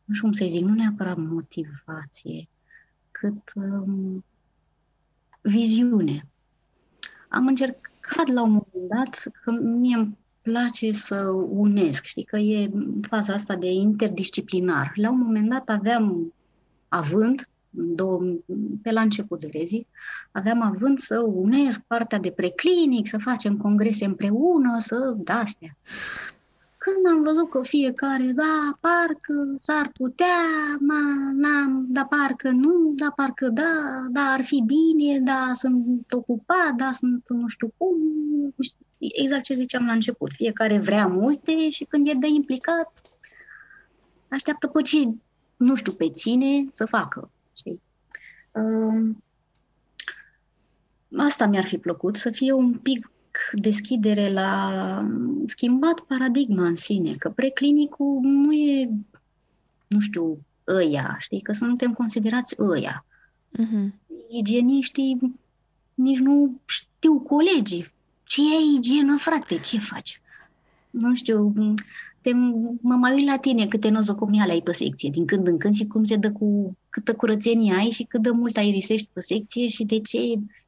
nu 0.04 0.14
știu 0.14 0.26
cum 0.26 0.32
să 0.32 0.44
zic, 0.48 0.64
nu 0.64 0.74
neapărat 0.74 1.16
motivație, 1.16 2.48
cât 3.10 3.52
um, 3.54 4.24
viziune. 5.40 6.26
Am 7.28 7.46
încercat 7.46 8.26
la 8.26 8.42
un 8.42 8.50
moment 8.50 8.88
dat, 8.88 9.32
că 9.42 9.50
mie 9.50 9.96
îmi 9.96 10.20
place 10.42 10.92
să 10.92 11.16
unesc, 11.48 12.04
știi, 12.04 12.24
că 12.24 12.36
e 12.36 12.70
faza 13.08 13.32
asta 13.32 13.56
de 13.56 13.70
interdisciplinar. 13.70 14.92
La 14.94 15.10
un 15.10 15.18
moment 15.18 15.50
dat 15.50 15.68
aveam 15.68 16.32
având, 16.88 17.48
două, 17.70 18.22
pe 18.82 18.90
la 18.90 19.00
început 19.00 19.40
de 19.40 19.48
rezi, 19.52 19.86
aveam 20.32 20.62
având 20.62 20.98
să 20.98 21.18
unesc 21.18 21.84
partea 21.86 22.18
de 22.18 22.30
preclinic, 22.30 23.08
să 23.08 23.18
facem 23.18 23.56
congrese 23.56 24.04
împreună, 24.04 24.76
să 24.78 25.14
da 25.16 25.34
astea. 25.34 25.76
Când 26.76 27.06
am 27.16 27.22
văzut 27.22 27.50
că 27.50 27.62
fiecare, 27.62 28.32
da, 28.34 28.78
parcă 28.80 29.54
s-ar 29.58 29.90
putea, 29.94 30.36
ma, 30.80 31.30
n-am, 31.32 31.86
da, 31.88 32.04
parcă 32.04 32.50
nu, 32.50 32.92
da, 32.96 33.12
parcă 33.16 33.48
da, 33.48 34.06
da, 34.10 34.20
ar 34.20 34.44
fi 34.44 34.62
bine, 34.66 35.20
da, 35.20 35.50
sunt 35.54 36.12
ocupat, 36.12 36.72
da, 36.76 36.92
sunt 36.92 37.24
nu 37.28 37.48
știu 37.48 37.72
cum, 37.76 37.96
exact 39.12 39.42
ce 39.42 39.54
ziceam 39.54 39.86
la 39.86 39.92
început. 39.92 40.32
Fiecare 40.32 40.78
vrea 40.78 41.06
multe 41.06 41.70
și 41.70 41.84
când 41.84 42.08
e 42.08 42.12
de 42.12 42.26
implicat, 42.26 42.92
așteaptă 44.28 44.66
pe 44.66 44.82
ce, 44.82 45.08
nu 45.56 45.74
știu 45.74 45.92
pe 45.92 46.06
cine 46.08 46.68
să 46.72 46.84
facă, 46.84 47.30
știi? 47.56 47.80
Uh, 48.50 49.10
asta 51.16 51.46
mi-ar 51.46 51.64
fi 51.64 51.78
plăcut, 51.78 52.16
să 52.16 52.30
fie 52.30 52.52
un 52.52 52.72
pic 52.72 53.10
deschidere 53.52 54.32
la 54.32 55.04
schimbat 55.46 56.00
paradigma 56.00 56.66
în 56.66 56.76
sine, 56.76 57.14
că 57.14 57.30
preclinicul 57.30 58.20
nu 58.22 58.52
e, 58.52 58.90
nu 59.86 60.00
știu, 60.00 60.38
ăia, 60.66 61.16
știi, 61.20 61.40
că 61.40 61.52
suntem 61.52 61.92
considerați 61.92 62.54
ăia. 62.58 63.04
Uh-huh. 63.58 63.88
Igieniștii 64.28 65.40
nici 65.94 66.18
nu 66.18 66.60
știu 66.64 67.18
colegii. 67.18 67.91
Ce 68.32 68.40
e 68.40 68.76
igienă, 68.76 69.16
frate? 69.18 69.58
Ce 69.58 69.78
faci? 69.78 70.20
Nu 70.90 71.14
știu, 71.14 71.52
te, 72.20 72.30
mă 72.80 72.94
mai 72.94 73.14
uit 73.14 73.26
la 73.26 73.36
tine 73.36 73.66
câte 73.66 73.88
nozocomiale 73.88 74.52
ai 74.52 74.60
pe 74.60 74.72
secție 74.72 75.10
din 75.10 75.26
când 75.26 75.46
în 75.46 75.58
când 75.58 75.74
și 75.74 75.86
cum 75.86 76.04
se 76.04 76.16
dă 76.16 76.32
cu 76.32 76.76
câtă 76.90 77.14
curățenie 77.14 77.74
ai 77.74 77.90
și 77.90 78.02
cât 78.02 78.22
de 78.22 78.30
mult 78.30 78.56
aerisești 78.56 79.08
pe 79.12 79.20
secție 79.20 79.66
și 79.66 79.84
de 79.84 80.00
ce 80.00 80.18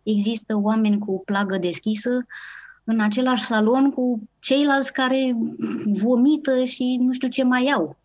există 0.03 0.57
oameni 0.57 0.98
cu 0.98 1.22
plagă 1.24 1.59
deschisă 1.59 2.27
în 2.85 3.00
același 3.00 3.44
salon 3.44 3.90
cu 3.90 4.29
ceilalți 4.38 4.92
care 4.92 5.37
vomită 5.87 6.64
și 6.64 6.96
nu 7.00 7.12
știu 7.12 7.29
ce 7.29 7.42
mai 7.42 7.66
au 7.66 7.96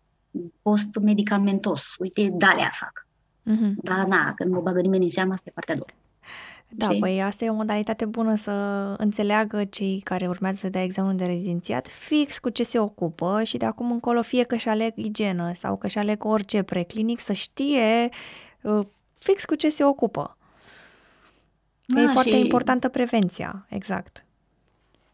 post-medicamentos. 0.62 1.94
Uite, 1.98 2.32
dalea 2.36 2.70
fac. 2.72 3.06
Mm-hmm. 3.50 3.74
Dar 3.82 4.06
na, 4.06 4.32
când 4.34 4.52
mă 4.52 4.60
bagă 4.60 4.80
nimeni 4.80 5.04
în 5.04 5.10
seama, 5.10 5.32
asta 5.32 5.48
e 5.48 5.52
partea 5.54 5.74
a 5.74 5.78
doua. 5.78 5.99
Da, 6.72 6.84
Știi? 6.84 7.00
păi 7.00 7.22
asta 7.22 7.44
e 7.44 7.50
o 7.50 7.54
modalitate 7.54 8.04
bună 8.04 8.34
să 8.34 8.50
înțeleagă 8.98 9.64
cei 9.64 10.00
care 10.04 10.28
urmează 10.28 10.56
să 10.56 10.68
dea 10.68 10.82
examenul 10.82 11.16
de 11.16 11.24
rezidențiat 11.24 11.86
fix 11.86 12.38
cu 12.38 12.48
ce 12.48 12.62
se 12.62 12.78
ocupă 12.78 13.42
și 13.44 13.56
de 13.56 13.64
acum 13.64 13.90
încolo 13.90 14.22
fie 14.22 14.42
că 14.42 14.56
și 14.56 14.68
aleg 14.68 14.92
igienă 14.96 15.52
sau 15.54 15.76
că 15.76 15.88
și 15.88 15.98
aleg 15.98 16.24
orice 16.24 16.62
preclinic 16.62 17.20
să 17.20 17.32
știe 17.32 18.08
uh, 18.62 18.86
fix 19.18 19.44
cu 19.44 19.54
ce 19.54 19.70
se 19.70 19.84
ocupă. 19.84 20.36
Da, 21.86 22.02
e 22.02 22.06
foarte 22.06 22.30
și... 22.30 22.40
importantă 22.40 22.88
prevenția, 22.88 23.66
exact. 23.68 24.24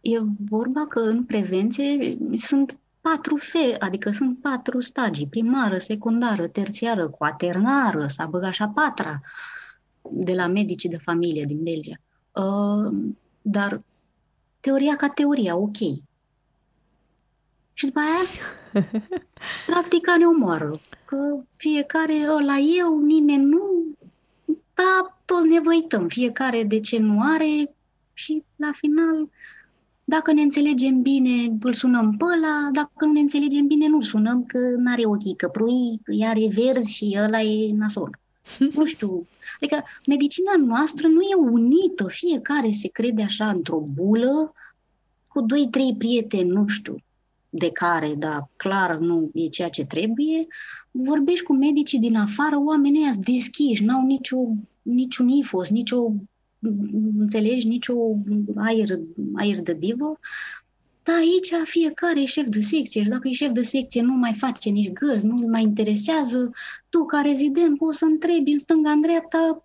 E 0.01 0.19
vorba 0.49 0.87
că 0.87 0.99
în 0.99 1.25
prevenție 1.25 2.19
sunt 2.37 2.77
patru 3.01 3.37
fe, 3.37 3.77
adică 3.79 4.11
sunt 4.11 4.39
patru 4.41 4.81
stagii, 4.81 5.27
primară, 5.27 5.79
secundară, 5.79 6.47
terțiară, 6.47 7.09
quaternară, 7.09 8.07
s-a 8.07 8.27
băgat 8.27 8.53
și 8.53 8.63
a 8.63 8.69
patra 8.69 9.21
de 10.13 10.33
la 10.33 10.47
medicii 10.47 10.89
de 10.89 10.97
familie 10.97 11.45
din 11.45 11.63
Belgia. 11.63 11.97
Uh, 12.33 12.93
dar 13.43 13.83
teoria 14.61 14.97
ca 14.97 15.09
teoria, 15.09 15.57
ok. 15.57 15.77
Și 17.73 17.87
după 17.87 17.99
aia, 17.99 18.83
practica 19.67 20.17
ne 20.17 20.25
omoară. 20.25 20.71
Că 21.05 21.17
fiecare, 21.57 22.27
la 22.27 22.57
eu, 22.79 23.01
nimeni 23.01 23.45
nu, 23.45 23.85
da, 24.75 25.19
toți 25.25 25.47
ne 25.47 25.61
văităm, 25.61 26.09
fiecare 26.09 26.63
de 26.63 26.81
ce 26.81 26.99
nu 26.99 27.23
are 27.23 27.75
și 28.13 28.43
la 28.57 28.71
final 28.75 29.29
dacă 30.09 30.33
ne 30.33 30.43
înțelegem 30.43 31.03
bine, 31.03 31.57
îl 31.61 31.73
sunăm 31.73 32.17
pe 32.17 32.25
ăla, 32.25 32.69
dacă 32.73 33.05
nu 33.05 33.13
ne 33.13 33.21
înțelegem 33.21 33.67
bine, 33.67 33.89
nu-l 33.89 34.03
sunăm, 34.03 34.45
că 34.45 34.59
nu 34.59 34.91
are 34.91 35.05
ochii 35.05 35.37
căprui, 35.37 36.01
iar 36.07 36.37
e 36.37 36.49
verzi 36.49 36.95
și 36.95 37.19
ăla 37.23 37.41
e 37.41 37.73
nasol. 37.73 38.19
nu 38.75 38.85
știu. 38.85 39.27
Adică 39.61 39.85
medicina 40.07 40.53
noastră 40.57 41.07
nu 41.07 41.21
e 41.21 41.51
unită, 41.51 42.07
fiecare 42.09 42.71
se 42.71 42.89
crede 42.89 43.23
așa 43.23 43.49
într-o 43.49 43.81
bulă, 43.81 44.53
cu 45.27 45.41
doi, 45.41 45.69
trei 45.71 45.95
prieteni, 45.99 46.49
nu 46.49 46.67
știu, 46.67 46.97
de 47.49 47.71
care, 47.71 48.15
da, 48.19 48.49
clar 48.57 48.99
nu 48.99 49.31
e 49.35 49.49
ceea 49.49 49.69
ce 49.69 49.85
trebuie, 49.85 50.47
vorbești 50.91 51.45
cu 51.45 51.53
medicii 51.53 51.99
din 51.99 52.17
afară, 52.17 52.57
oamenii 52.65 53.01
ăia 53.01 53.13
deschiși, 53.21 53.85
n-au 53.85 54.07
nicio, 54.07 54.37
niciun 54.83 55.29
ifos, 55.29 55.71
nicio 55.71 56.13
înțelegi, 57.19 57.69
nicio 57.69 57.95
aer, 58.57 58.99
aer 59.35 59.61
de 59.63 59.73
divă, 59.73 60.19
dar 61.07 61.17
aici 61.17 61.53
fiecare 61.65 62.21
e 62.21 62.25
șef 62.25 62.47
de 62.49 62.61
secție 62.61 63.03
și 63.03 63.09
dacă 63.09 63.29
e 63.29 63.33
șef 63.33 63.53
de 63.53 63.63
secție 63.63 64.03
nu 64.03 64.13
mai 64.13 64.35
face 64.35 64.69
nici 64.69 64.93
gărzi, 64.93 65.27
nu 65.27 65.47
mai 65.47 65.63
interesează, 65.63 66.51
tu 66.89 67.05
ca 67.05 67.21
rezident 67.21 67.79
poți 67.79 67.99
să 67.99 68.05
întrebi 68.05 68.51
în 68.51 68.59
stânga, 68.59 68.91
în 68.91 69.01
dreapta, 69.01 69.65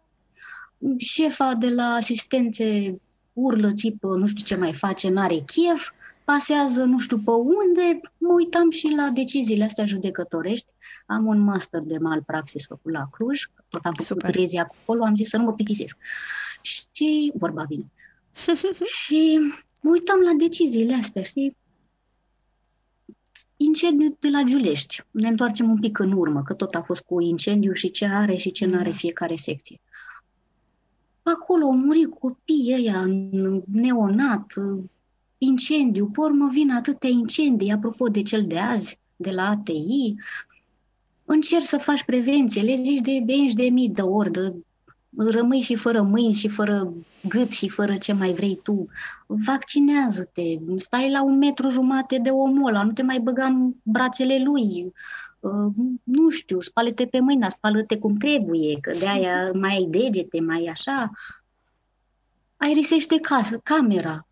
șefa 0.98 1.54
de 1.54 1.70
la 1.70 1.94
asistențe 1.94 3.00
urlă, 3.34 3.74
țipă, 3.74 4.08
nu 4.16 4.28
știu 4.28 4.44
ce 4.44 4.56
mai 4.56 4.74
face, 4.74 5.10
n-are 5.10 5.44
chef, 5.46 5.92
pasează 6.24 6.84
nu 6.84 7.00
știu 7.00 7.18
pe 7.18 7.32
unde, 7.32 8.00
mă 8.18 8.34
uitam 8.34 8.72
și 8.72 8.94
la 8.96 9.10
deciziile 9.10 9.64
astea 9.64 9.86
judecătorești. 9.86 10.72
Am 11.06 11.26
un 11.26 11.40
master 11.40 11.82
de 11.82 11.98
malpraxis 11.98 12.66
făcut 12.66 12.92
la 12.92 13.08
Cluj, 13.12 13.42
tot 13.70 13.86
am 13.86 13.94
făcut 13.94 14.24
trezi 14.24 14.58
acolo, 14.58 15.04
am 15.04 15.16
zis 15.16 15.30
să 15.30 15.38
nu 15.38 15.44
mă 15.44 15.54
plictisesc. 15.54 15.98
Și 16.62 17.32
vorba 17.36 17.64
vine. 17.64 17.86
și 19.02 19.40
mă 19.82 19.90
uitam 19.92 20.20
la 20.20 20.34
deciziile 20.38 20.94
astea, 20.94 21.22
știi? 21.22 21.58
Incendiu 23.58 24.18
de 24.20 24.30
la 24.30 24.44
Giulești. 24.44 25.04
Ne 25.12 25.28
întoarcem 25.28 25.70
un 25.70 25.80
pic 25.80 26.00
în 26.00 26.12
urmă, 26.12 26.44
că 26.44 26.54
tot 26.54 26.76
a 26.76 26.82
fost 26.82 27.02
cu 27.02 27.22
incendiu 27.22 27.74
și 27.74 27.92
ce 27.92 28.06
are 28.06 28.36
și 28.36 28.52
ce 28.52 28.66
nu 28.66 28.76
are 28.76 28.90
da. 28.90 28.96
fiecare 28.96 29.36
secție. 29.36 29.80
Acolo 31.24 31.66
au 31.66 31.76
murit 31.76 32.14
copiii 32.20 32.74
ăia 32.74 33.06
neonat, 33.72 34.54
incendiu, 35.38 36.06
pe 36.06 36.20
urmă 36.20 36.50
vin 36.52 36.72
atâtea 36.72 37.10
incendii, 37.10 37.72
apropo 37.72 38.08
de 38.08 38.22
cel 38.22 38.46
de 38.48 38.60
azi, 38.60 39.00
de 39.16 39.32
la 39.32 39.50
ATI, 39.50 40.16
încerci 41.26 41.64
să 41.64 41.78
faci 41.78 42.04
prevenție, 42.04 42.62
le 42.62 42.76
zici 42.76 43.02
de 43.02 43.24
20 43.26 43.54
de 43.54 43.64
mii 43.64 43.90
de 43.90 44.02
ori, 44.02 44.32
de 44.32 44.54
rămâi 45.18 45.62
și 45.62 45.76
fără 45.76 46.02
mâini 46.02 46.34
și 46.34 46.48
fără 46.48 46.94
gât 47.28 47.52
și 47.52 47.70
fără 47.70 47.98
ce 47.98 48.14
mai 48.14 48.34
vrei 48.34 48.60
tu. 48.64 48.88
Vaccinează-te, 49.26 50.42
stai 50.78 51.12
la 51.12 51.24
un 51.24 51.38
metru 51.38 51.70
jumate 51.70 52.18
de 52.18 52.30
omul 52.30 52.68
ăla, 52.68 52.84
nu 52.84 52.92
te 52.92 53.02
mai 53.02 53.20
băga 53.20 53.46
în 53.46 53.74
brațele 53.84 54.44
lui, 54.44 54.94
uh, 55.40 55.74
nu 56.04 56.30
știu, 56.30 56.62
spală-te 56.62 57.06
pe 57.06 57.20
mâini, 57.20 57.46
spală-te 57.50 57.98
cum 57.98 58.18
trebuie, 58.18 58.78
că 58.82 58.92
de 59.00 59.08
aia 59.08 59.52
mai 59.54 59.76
ai 59.76 59.88
degete, 59.90 60.40
mai 60.40 60.66
așa. 60.66 61.12
Aerisește 62.58 63.20
casă, 63.20 63.60
camera. 63.64 64.28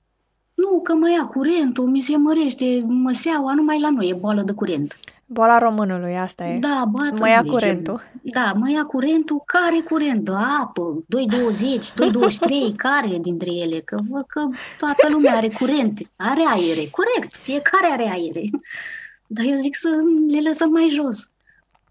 Nu, 0.53 0.81
că 0.81 0.93
mai 0.93 1.13
ia 1.13 1.25
curentul, 1.25 1.89
mi 1.89 2.01
se 2.01 2.17
mărește 2.17 2.83
măseaua, 2.87 3.53
numai 3.53 3.79
la 3.79 3.89
noi 3.89 4.09
e 4.09 4.13
boală 4.13 4.41
de 4.41 4.51
curent. 4.51 4.95
Boala 5.31 5.57
românului, 5.57 6.17
asta 6.17 6.43
e. 6.45 6.57
Da, 6.59 6.83
bată 6.87 7.15
Mă 7.19 7.29
ia 7.29 7.43
curentul. 7.43 8.01
Da, 8.21 8.53
mă 8.55 8.69
ia 8.69 8.83
curentul. 8.83 9.41
Care 9.45 9.79
curent? 9.89 10.23
De 10.23 10.31
apă, 10.61 11.03
2,20, 11.03 12.71
2,23, 12.71 12.75
care 12.87 13.17
dintre 13.21 13.51
ele? 13.51 13.79
Că 13.79 13.99
văd 14.09 14.25
că 14.27 14.47
toată 14.77 15.07
lumea 15.09 15.35
are 15.35 15.49
curent, 15.49 15.99
are 16.15 16.43
aere. 16.47 16.89
Corect, 16.91 17.35
fiecare 17.35 17.87
are 17.91 18.09
aere. 18.09 18.49
Dar 19.27 19.45
eu 19.45 19.55
zic 19.55 19.75
să 19.75 19.89
le 20.27 20.39
lăsăm 20.47 20.69
mai 20.69 20.89
jos. 20.91 21.31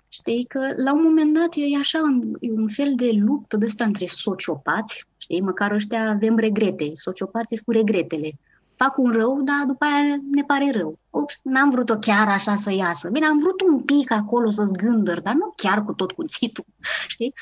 Știi 0.08 0.44
că 0.44 0.60
la 0.76 0.92
un 0.92 1.02
moment 1.02 1.34
dat 1.34 1.48
e 1.54 1.78
așa 1.78 1.98
e 2.40 2.50
un 2.50 2.68
fel 2.68 2.92
de 2.96 3.10
luptă 3.12 3.56
de 3.56 3.64
asta 3.64 3.84
între 3.84 4.06
sociopați, 4.06 5.06
știi, 5.16 5.40
măcar 5.40 5.72
ăștia 5.72 6.10
avem 6.10 6.36
regrete, 6.36 6.90
sociopații 6.94 7.62
cu 7.64 7.70
regretele 7.70 8.32
fac 8.78 8.98
un 8.98 9.10
rău, 9.10 9.42
dar 9.42 9.64
după 9.66 9.84
aia 9.84 10.16
ne 10.30 10.42
pare 10.42 10.70
rău. 10.70 10.98
Ups, 11.10 11.40
n-am 11.42 11.70
vrut-o 11.70 11.94
chiar 11.94 12.28
așa 12.28 12.56
să 12.56 12.72
iasă. 12.72 13.08
Bine, 13.08 13.26
am 13.26 13.38
vrut 13.38 13.60
un 13.60 13.80
pic 13.80 14.12
acolo 14.12 14.50
să 14.50 14.64
zgândăr, 14.64 15.20
dar 15.20 15.34
nu 15.34 15.52
chiar 15.56 15.84
cu 15.84 15.92
tot 15.92 16.12
cuțitul, 16.12 16.64
știi? 17.14 17.34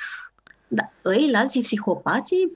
Da, 0.68 1.10
ei, 1.12 1.30
la 1.30 1.38
alții 1.38 1.62
psihopații 1.62 2.52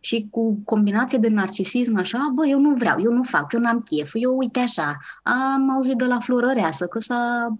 și 0.00 0.26
cu 0.30 0.58
combinație 0.64 1.18
de 1.18 1.28
narcisism 1.28 1.96
așa, 1.96 2.30
bă, 2.34 2.46
eu 2.46 2.58
nu 2.58 2.74
vreau, 2.74 3.00
eu 3.00 3.12
nu 3.12 3.22
fac, 3.22 3.52
eu 3.52 3.60
n-am 3.60 3.80
chef, 3.80 4.10
eu 4.12 4.36
uite 4.36 4.58
așa, 4.58 4.96
am 5.22 5.70
auzit 5.70 5.96
de 5.96 6.04
la 6.04 6.18
florăreasă 6.18 6.86
că 6.86 7.00
s-a 7.00 7.56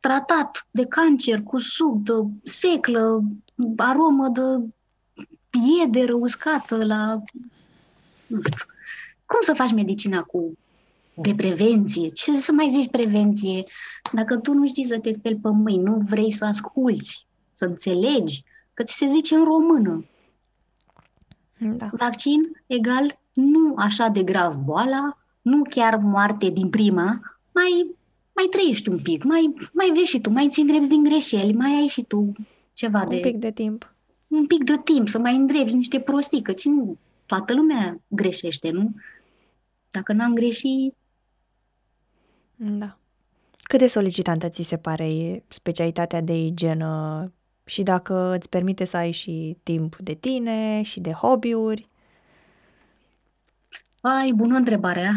tratat 0.00 0.66
de 0.70 0.86
cancer 0.86 1.42
cu 1.42 1.58
suc 1.58 1.96
de 1.96 2.12
sfeclă, 2.42 3.20
aromă 3.76 4.28
de 4.28 4.40
piedere 5.50 6.12
uscată 6.12 6.84
la... 6.84 7.22
Nu 8.26 8.40
știu 8.42 8.66
cum 9.26 9.38
să 9.40 9.52
faci 9.52 9.72
medicina 9.72 10.22
cu 10.22 10.58
de 11.14 11.34
prevenție? 11.34 12.08
Ce 12.08 12.36
să 12.36 12.52
mai 12.52 12.68
zici 12.70 12.90
prevenție? 12.90 13.62
Dacă 14.12 14.36
tu 14.36 14.52
nu 14.52 14.68
știi 14.68 14.84
să 14.84 14.98
te 14.98 15.12
speli 15.12 15.36
pe 15.36 15.48
mâini, 15.48 15.82
nu 15.82 16.02
vrei 16.08 16.32
să 16.32 16.44
asculți, 16.44 17.26
să 17.52 17.64
înțelegi, 17.64 18.44
că 18.74 18.82
ți 18.82 18.96
se 18.96 19.06
zice 19.06 19.34
în 19.34 19.44
română. 19.44 20.04
Da. 21.58 21.88
Vaccin 21.92 22.62
egal 22.66 23.18
nu 23.32 23.74
așa 23.76 24.08
de 24.08 24.22
grav 24.22 24.54
boala, 24.54 25.18
nu 25.42 25.62
chiar 25.68 25.96
moarte 25.96 26.48
din 26.48 26.70
prima, 26.70 27.20
mai, 27.54 27.96
mai 28.32 28.46
trăiești 28.50 28.88
un 28.88 28.98
pic, 28.98 29.24
mai, 29.24 29.54
mai 29.72 29.90
vezi 29.94 30.10
și 30.10 30.20
tu, 30.20 30.30
mai 30.30 30.48
ți 30.48 30.60
îndrepți 30.60 30.90
din 30.90 31.02
greșeli, 31.02 31.52
mai 31.52 31.74
ai 31.74 31.86
și 31.86 32.02
tu 32.02 32.32
ceva 32.72 33.02
un 33.02 33.08
de... 33.08 33.14
Un 33.14 33.20
pic 33.22 33.36
de 33.36 33.50
timp. 33.50 33.94
Un 34.26 34.46
pic 34.46 34.64
de 34.64 34.80
timp, 34.84 35.08
să 35.08 35.18
mai 35.18 35.36
îndrepți 35.36 35.74
niște 35.74 36.00
prostii, 36.00 36.42
că 36.42 36.52
cine, 36.52 36.98
toată 37.26 37.54
lumea 37.54 38.00
greșește, 38.08 38.70
nu? 38.70 38.94
Dacă 39.90 40.12
n-am 40.12 40.34
greșit... 40.34 40.94
Da. 42.56 42.98
Cât 43.62 43.78
de 43.78 43.86
solicitantă 43.86 44.48
ți 44.48 44.62
se 44.62 44.76
pare 44.76 45.42
specialitatea 45.48 46.20
de 46.20 46.32
igienă 46.32 47.22
și 47.64 47.82
dacă 47.82 48.34
îți 48.38 48.48
permite 48.48 48.84
să 48.84 48.96
ai 48.96 49.10
și 49.10 49.56
timp 49.62 49.96
de 49.96 50.14
tine 50.14 50.82
și 50.82 51.00
de 51.00 51.12
hobby-uri? 51.12 51.88
Ai, 54.00 54.32
bună 54.32 54.56
întrebarea. 54.56 55.12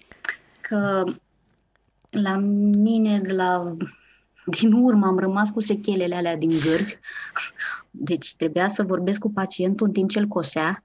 Că 0.68 1.04
la 2.10 2.36
mine, 2.36 3.20
de 3.20 3.32
la, 3.32 3.76
din 4.44 4.72
urmă, 4.72 5.06
am 5.06 5.18
rămas 5.18 5.50
cu 5.50 5.60
sechelele 5.60 6.14
alea 6.14 6.36
din 6.36 6.48
gârzi. 6.48 6.98
Deci 7.90 8.34
trebuia 8.36 8.68
să 8.68 8.82
vorbesc 8.82 9.20
cu 9.20 9.30
pacientul 9.30 9.86
în 9.86 9.92
timp 9.92 10.10
ce 10.10 10.18
îl 10.18 10.26
cosea 10.26 10.84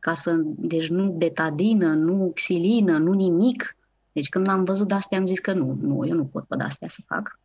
ca 0.00 0.14
să, 0.14 0.40
deci 0.44 0.88
nu 0.88 1.10
betadină, 1.10 1.94
nu 1.94 2.30
xilină, 2.34 2.98
nu 2.98 3.12
nimic. 3.12 3.76
Deci 4.12 4.28
când 4.28 4.48
am 4.48 4.64
văzut 4.64 4.88
de 4.88 4.94
astea 4.94 5.18
am 5.18 5.26
zis 5.26 5.38
că 5.38 5.52
nu, 5.52 5.78
nu, 5.80 6.06
eu 6.06 6.14
nu 6.14 6.24
pot 6.24 6.44
pe 6.44 6.62
astea 6.62 6.88
să 6.88 7.00
fac. 7.06 7.38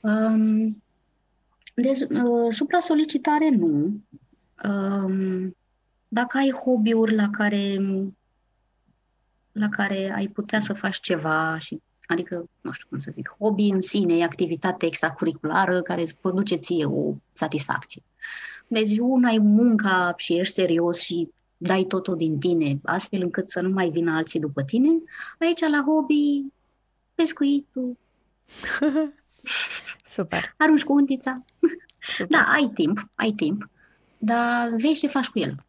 Um, 0.00 0.82
deci, 1.74 2.00
uh, 2.00 2.50
supra-solicitare 2.50 3.48
nu. 3.50 4.00
Um, 4.64 5.56
dacă 6.08 6.36
ai 6.36 6.52
hobby-uri 6.64 7.14
la 7.14 7.30
care, 7.30 7.80
la 9.52 9.68
care 9.68 10.12
ai 10.14 10.26
putea 10.26 10.60
să 10.60 10.72
faci 10.72 11.00
ceva 11.00 11.58
și 11.58 11.80
Adică, 12.08 12.48
nu 12.60 12.70
știu 12.72 12.86
cum 12.88 13.00
să 13.00 13.10
zic, 13.12 13.36
hobby 13.38 13.68
în 13.68 13.80
sine 13.80 14.16
e 14.16 14.22
activitate 14.22 14.86
extracurriculară 14.86 15.82
care 15.82 16.00
îți 16.00 16.16
produce 16.16 16.56
ție 16.56 16.84
o 16.84 17.14
satisfacție. 17.32 18.02
Deci 18.66 18.98
una 18.98 19.30
e 19.30 19.38
munca 19.38 20.14
și 20.16 20.38
ești 20.38 20.54
serios 20.54 20.98
și 20.98 21.28
dai 21.58 21.84
totul 21.84 22.16
din 22.16 22.38
tine, 22.38 22.80
astfel 22.84 23.22
încât 23.22 23.50
să 23.50 23.60
nu 23.60 23.68
mai 23.68 23.88
vină 23.88 24.12
alții 24.12 24.40
după 24.40 24.62
tine. 24.62 24.88
Aici, 25.38 25.60
la 25.60 25.84
hobby, 25.86 26.44
pescuitul. 27.14 27.96
Super. 30.08 30.54
Arunci 30.56 30.84
cu 30.84 30.92
undița. 30.92 31.44
Super. 31.98 32.26
Da, 32.26 32.52
ai 32.52 32.70
timp, 32.74 33.08
ai 33.14 33.32
timp, 33.32 33.68
dar 34.18 34.68
vezi 34.68 35.00
ce 35.00 35.06
faci 35.06 35.28
cu 35.28 35.38
el. 35.38 35.64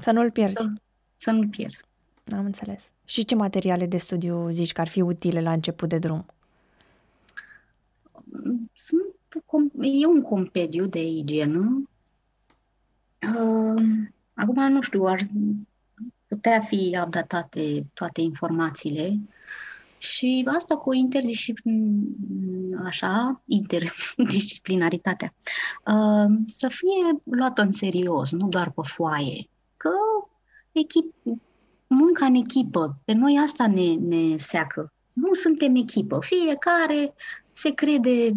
Să 0.00 0.10
nu-l 0.10 0.30
pierzi. 0.30 0.56
Să, 0.56 0.68
să 1.16 1.30
nu-l 1.30 1.48
pierzi. 1.48 1.84
Am 2.36 2.44
înțeles. 2.44 2.92
Și 3.04 3.24
ce 3.24 3.34
materiale 3.34 3.86
de 3.86 3.98
studiu 3.98 4.50
zici 4.50 4.72
că 4.72 4.80
ar 4.80 4.88
fi 4.88 5.00
utile 5.00 5.40
la 5.40 5.52
început 5.52 5.88
de 5.88 5.98
drum? 5.98 6.26
Sunt, 8.72 9.04
e 9.80 10.06
un 10.06 10.22
compediu 10.22 10.86
de 10.86 11.02
igienă. 11.02 11.88
Uh, 13.38 13.82
Acum, 14.34 14.72
nu 14.72 14.82
știu, 14.82 15.04
ar 15.04 15.28
putea 16.28 16.60
fi 16.60 16.98
updatate 17.04 17.86
toate 17.94 18.20
informațiile 18.20 19.18
și 19.98 20.48
asta 20.56 20.76
cu 20.76 20.92
interdisciplin, 20.92 22.06
așa, 22.84 23.42
interdisciplinaritatea, 23.46 25.34
uh, 25.86 26.34
să 26.46 26.68
fie 26.68 27.20
luată 27.24 27.62
în 27.62 27.72
serios, 27.72 28.30
nu 28.30 28.48
doar 28.48 28.70
pe 28.70 28.80
foaie, 28.84 29.48
că 29.76 29.90
echip, 30.72 31.14
munca 31.86 32.26
în 32.26 32.34
echipă, 32.34 32.98
pe 33.04 33.12
noi 33.12 33.38
asta 33.44 33.66
ne, 33.66 33.94
ne 33.94 34.36
seacă. 34.36 34.92
Nu 35.12 35.34
suntem 35.34 35.76
echipă, 35.76 36.18
fiecare 36.20 37.14
se 37.52 37.74
crede 37.74 38.36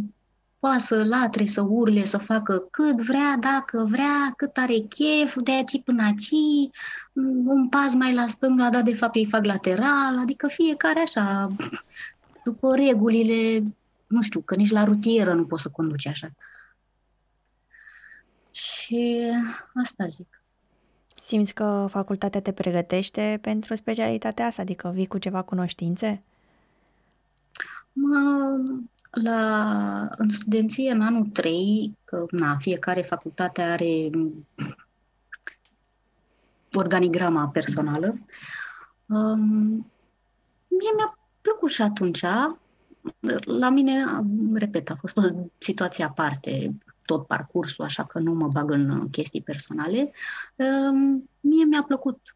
poate 0.66 0.84
să 0.84 1.04
latre, 1.04 1.46
să 1.46 1.62
urle, 1.62 2.06
să 2.06 2.18
facă 2.18 2.68
cât 2.72 3.02
vrea, 3.02 3.38
dacă 3.40 3.86
vrea, 3.90 4.34
cât 4.38 4.58
are 4.58 4.78
chef, 4.78 5.36
de 5.44 5.52
aici 5.52 5.82
până 5.84 6.04
aici, 6.04 6.70
un 7.46 7.70
pas 7.70 7.94
mai 7.94 8.14
la 8.14 8.28
stânga, 8.28 8.70
dar 8.70 8.82
de 8.82 8.94
fapt 8.94 9.16
ei 9.16 9.26
fac 9.26 9.44
lateral, 9.44 10.18
adică 10.20 10.48
fiecare 10.48 11.00
așa, 11.00 11.52
după 12.46 12.76
regulile, 12.76 13.64
nu 14.08 14.22
știu, 14.22 14.40
că 14.40 14.56
nici 14.56 14.72
la 14.72 14.84
rutieră 14.84 15.34
nu 15.34 15.46
poți 15.46 15.62
să 15.62 15.70
conduci 15.70 16.08
așa. 16.08 16.30
Și 18.52 19.32
asta 19.74 20.08
zic. 20.08 20.42
Simți 21.16 21.54
că 21.54 21.88
facultatea 21.90 22.42
te 22.42 22.52
pregătește 22.52 23.40
pentru 23.42 23.76
specialitatea 23.76 24.46
asta, 24.46 24.62
adică 24.62 24.92
vii 24.94 25.08
cu 25.08 25.18
ceva 25.18 25.42
cunoștințe? 25.42 26.22
Mă, 27.94 28.58
la, 29.24 30.10
în 30.18 30.30
studenție, 30.30 30.92
în 30.92 31.02
anul 31.02 31.26
3, 31.26 31.98
că 32.06 32.26
na, 32.30 32.58
fiecare 32.58 33.02
facultate 33.02 33.62
are 33.62 34.10
organigrama 36.74 37.48
personală, 37.48 38.18
um, 39.06 39.92
mie 40.68 40.92
mi-a 40.96 41.18
plăcut 41.42 41.70
și 41.70 41.82
atunci. 41.82 42.24
La 43.46 43.70
mine, 43.70 44.06
repet, 44.54 44.90
a 44.90 44.96
fost 45.00 45.18
o 45.18 45.22
situație 45.58 46.04
aparte, 46.04 46.76
tot 47.06 47.28
parcursul, 47.28 47.84
așa 47.84 48.06
că 48.06 48.20
nu 48.20 48.34
mă 48.34 48.48
bag 48.48 48.72
în 48.72 49.10
chestii 49.10 49.42
personale. 49.42 50.12
Um, 50.56 51.30
mie 51.40 51.66
mi-a 51.66 51.84
plăcut 51.84 52.36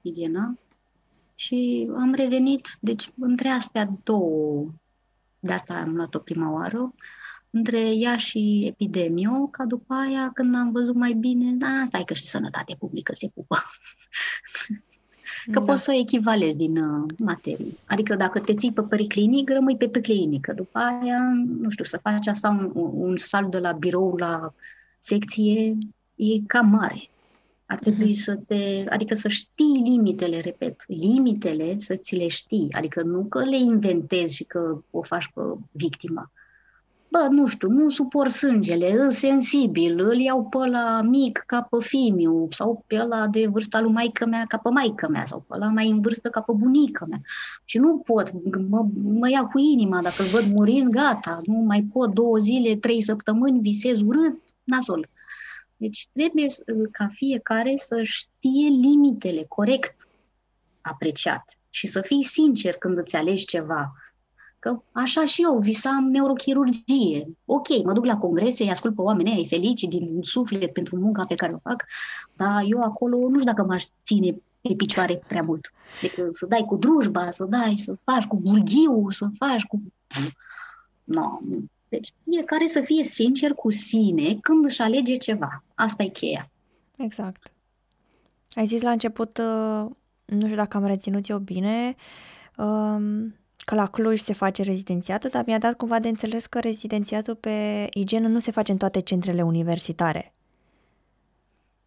igiena 0.00 0.58
și 1.34 1.90
am 1.96 2.14
revenit, 2.14 2.76
deci 2.80 3.12
între 3.18 3.48
astea 3.48 3.90
două 4.02 4.66
de 5.48 5.54
asta 5.54 5.74
am 5.74 5.96
luat-o 5.96 6.18
prima 6.18 6.52
oară, 6.52 6.94
între 7.50 7.94
ea 7.94 8.16
și 8.16 8.64
epidemio, 8.66 9.46
ca 9.46 9.64
după 9.64 9.94
aia, 9.94 10.30
când 10.34 10.54
am 10.54 10.72
văzut 10.72 10.94
mai 10.94 11.12
bine, 11.12 11.52
da, 11.52 11.84
stai 11.86 12.04
că 12.04 12.14
și 12.14 12.26
sănătate 12.26 12.76
publică 12.78 13.14
se 13.14 13.28
pupă. 13.34 13.56
că 15.52 15.58
da. 15.58 15.60
poți 15.60 15.82
să 15.82 15.92
echivalezi 15.92 16.56
din 16.56 16.76
uh, 16.76 17.10
materii. 17.18 17.78
Adică 17.86 18.14
dacă 18.14 18.40
te 18.40 18.54
ții 18.54 18.72
pe 18.72 18.82
periclinic, 18.82 19.50
rămâi 19.50 19.76
pe 19.76 19.88
periclinică. 19.88 20.52
După 20.52 20.78
aia, 20.78 21.18
nu 21.60 21.70
știu, 21.70 21.84
să 21.84 21.98
faci 22.02 22.26
asta 22.26 22.48
un, 22.48 22.90
un 22.94 23.16
salt 23.16 23.50
de 23.50 23.58
la 23.58 23.72
birou 23.72 24.16
la 24.16 24.54
secție 24.98 25.76
e 26.14 26.40
cam 26.46 26.68
mare. 26.68 27.08
Ar 27.70 27.78
trebui 27.78 28.10
uh-huh. 28.10 28.24
să 28.24 28.38
te, 28.46 28.84
adică 28.88 29.14
să 29.14 29.28
știi 29.28 29.82
limitele, 29.84 30.40
repet, 30.40 30.84
limitele 30.86 31.78
să 31.78 31.94
ți 31.94 32.16
le 32.16 32.28
știi, 32.28 32.68
adică 32.70 33.02
nu 33.02 33.24
că 33.24 33.38
le 33.38 33.56
inventezi 33.56 34.34
și 34.34 34.44
că 34.44 34.82
o 34.90 35.02
faci 35.02 35.30
pe 35.34 35.40
victima. 35.70 36.30
Bă, 37.10 37.26
nu 37.30 37.46
știu, 37.46 37.68
nu 37.68 37.88
suport 37.88 38.30
sângele, 38.30 38.92
îl 39.00 39.10
sensibil, 39.10 40.00
îl 40.00 40.16
iau 40.16 40.44
pe 40.44 40.68
la 40.68 41.00
mic 41.02 41.42
ca 41.46 41.62
pe 41.62 41.76
fimiu, 41.80 42.48
sau 42.50 42.84
pe 42.86 42.98
ăla 43.00 43.26
de 43.26 43.46
vârsta 43.46 43.80
lui 43.80 43.92
maică 43.92 44.26
mea 44.26 44.44
ca 44.48 44.56
pe 44.56 44.68
maică 44.68 45.08
mea, 45.08 45.24
sau 45.24 45.44
pe 45.48 45.54
ăla 45.54 45.66
mai 45.66 45.90
în 45.90 46.00
vârstă 46.00 46.28
ca 46.28 46.40
pe 46.40 46.52
bunica 46.56 47.04
mea. 47.08 47.20
Și 47.64 47.78
nu 47.78 47.98
pot, 47.98 48.32
mă, 48.68 48.86
mă 49.02 49.30
ia 49.30 49.44
cu 49.44 49.58
inima, 49.58 50.02
dacă 50.02 50.22
îl 50.22 50.28
văd 50.28 50.54
murind, 50.54 50.90
gata, 50.90 51.40
nu 51.44 51.58
mai 51.58 51.88
pot 51.92 52.14
două 52.14 52.38
zile, 52.38 52.76
trei 52.76 53.02
săptămâni, 53.02 53.60
visez 53.60 54.00
urât, 54.00 54.38
nasol. 54.64 55.08
Deci 55.78 56.08
trebuie 56.12 56.46
ca 56.90 57.08
fiecare 57.12 57.76
să 57.76 58.02
știe 58.02 58.68
limitele 58.68 59.44
corect 59.48 60.08
apreciat 60.80 61.58
și 61.70 61.86
să 61.86 62.00
fii 62.00 62.22
sincer 62.22 62.74
când 62.74 62.98
îți 62.98 63.16
alegi 63.16 63.44
ceva. 63.44 63.92
Că 64.58 64.82
așa 64.92 65.26
și 65.26 65.42
eu 65.42 65.58
visam 65.58 66.04
neurochirurgie. 66.04 67.36
Ok, 67.44 67.84
mă 67.84 67.92
duc 67.92 68.04
la 68.04 68.16
congrese, 68.16 68.62
îi 68.62 68.70
ascult 68.70 68.94
pe 68.94 69.00
oamenii 69.00 69.36
îi 69.36 69.48
felici 69.48 69.82
din 69.82 70.18
suflet 70.22 70.72
pentru 70.72 70.96
munca 70.96 71.24
pe 71.24 71.34
care 71.34 71.52
o 71.52 71.58
fac, 71.58 71.84
dar 72.36 72.64
eu 72.68 72.82
acolo 72.82 73.16
nu 73.16 73.38
știu 73.38 73.52
dacă 73.52 73.64
m-aș 73.64 73.84
ține 74.04 74.36
pe 74.60 74.74
picioare 74.76 75.22
prea 75.28 75.42
mult. 75.42 75.72
Deci 76.00 76.14
să 76.30 76.46
dai 76.46 76.64
cu 76.66 76.76
drujba, 76.76 77.30
să 77.30 77.44
dai, 77.44 77.78
să 77.78 77.96
faci 78.04 78.26
cu 78.26 78.36
burghiu, 78.36 79.10
să 79.10 79.28
faci 79.38 79.62
cu... 79.62 79.82
No, 81.04 81.38
deci 81.88 82.12
fiecare 82.30 82.66
să 82.66 82.80
fie 82.80 83.04
sincer 83.04 83.52
cu 83.52 83.70
sine 83.70 84.38
când 84.40 84.64
își 84.64 84.80
alege 84.80 85.16
ceva. 85.16 85.64
Asta 85.74 86.02
e 86.02 86.08
cheia. 86.08 86.50
Exact. 86.96 87.52
Ai 88.50 88.66
zis 88.66 88.82
la 88.82 88.90
început, 88.90 89.38
uh, 89.38 89.90
nu 90.24 90.40
știu 90.44 90.56
dacă 90.56 90.76
am 90.76 90.86
reținut 90.86 91.28
eu 91.28 91.38
bine, 91.38 91.94
um, 92.56 93.34
că 93.56 93.74
la 93.74 93.86
Cluj 93.86 94.20
se 94.20 94.32
face 94.32 94.62
rezidențiatul, 94.62 95.30
dar 95.30 95.44
mi-a 95.46 95.58
dat 95.58 95.76
cumva 95.76 95.98
de 95.98 96.08
înțeles 96.08 96.46
că 96.46 96.58
rezidențiatul 96.58 97.34
pe 97.34 97.86
igienă 97.92 98.28
nu 98.28 98.38
se 98.38 98.50
face 98.50 98.72
în 98.72 98.78
toate 98.78 99.00
centrele 99.00 99.42
universitare. 99.42 100.34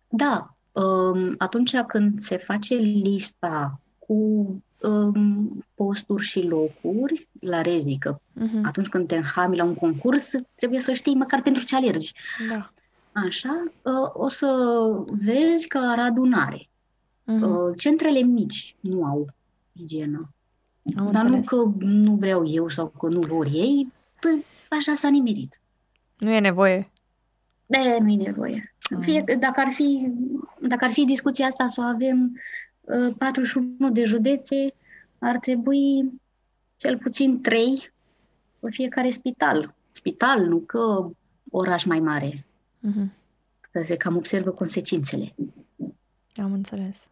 Da, 0.07 0.55
um, 0.71 1.35
atunci 1.37 1.75
când 1.77 2.19
se 2.19 2.37
face 2.37 2.75
lista 2.75 3.79
cu 3.99 4.45
um, 4.81 5.65
posturi 5.75 6.23
și 6.23 6.41
locuri 6.41 7.27
la 7.39 7.61
rezică. 7.61 8.21
Uh-huh. 8.39 8.61
Atunci 8.63 8.87
când 8.87 9.07
te 9.07 9.15
înhami 9.15 9.57
la 9.57 9.63
un 9.63 9.73
concurs, 9.73 10.29
trebuie 10.55 10.79
să 10.79 10.93
știi 10.93 11.15
măcar 11.15 11.41
pentru 11.41 11.63
ce 11.63 11.75
alergi. 11.75 12.13
Da. 12.49 12.71
Așa, 13.11 13.63
uh, 13.81 14.09
o 14.13 14.27
să 14.27 14.47
vezi 15.05 15.67
că 15.67 15.77
are 15.77 16.01
adunare. 16.01 16.57
Uh-huh. 16.57 17.41
Uh, 17.41 17.77
centrele 17.77 18.19
mici 18.19 18.75
nu 18.79 19.05
au 19.05 19.27
igienă. 19.73 20.29
Am 20.97 21.11
Dar 21.11 21.25
înțeles. 21.25 21.51
nu 21.51 21.71
că 21.71 21.85
nu 21.85 22.15
vreau 22.15 22.47
eu 22.47 22.69
sau 22.69 22.87
că 22.87 23.07
nu 23.07 23.19
vor 23.19 23.45
ei, 23.45 23.91
așa 24.69 24.93
s-a 24.93 25.09
nimerit. 25.09 25.61
Nu 26.17 26.31
e 26.31 26.39
nevoie. 26.39 26.91
De, 27.65 27.97
nu 28.01 28.09
e 28.09 28.15
nevoie. 28.15 28.73
Uh-huh. 28.95 28.99
Fie, 29.01 29.23
dacă, 29.39 29.59
ar 29.59 29.71
fi, 29.71 30.11
dacă 30.59 30.85
ar 30.85 30.91
fi 30.91 31.05
discuția 31.05 31.45
asta 31.45 31.67
să 31.67 31.81
o 31.81 31.83
avem 31.83 32.39
41 33.17 33.91
de 33.91 34.03
județe, 34.03 34.73
ar 35.19 35.37
trebui 35.37 36.11
cel 36.75 36.97
puțin 36.97 37.41
3 37.41 37.91
pe 38.59 38.67
fiecare 38.69 39.09
spital. 39.09 39.73
Spital, 39.91 40.47
nu 40.47 40.57
că 40.57 41.09
oraș 41.51 41.83
mai 41.83 41.99
mare. 41.99 42.45
Uh-huh. 42.87 43.19
Că 43.71 43.81
se 43.83 43.95
cam 43.95 44.15
observă 44.15 44.49
consecințele. 44.49 45.35
Am 46.35 46.53
înțeles. 46.53 47.09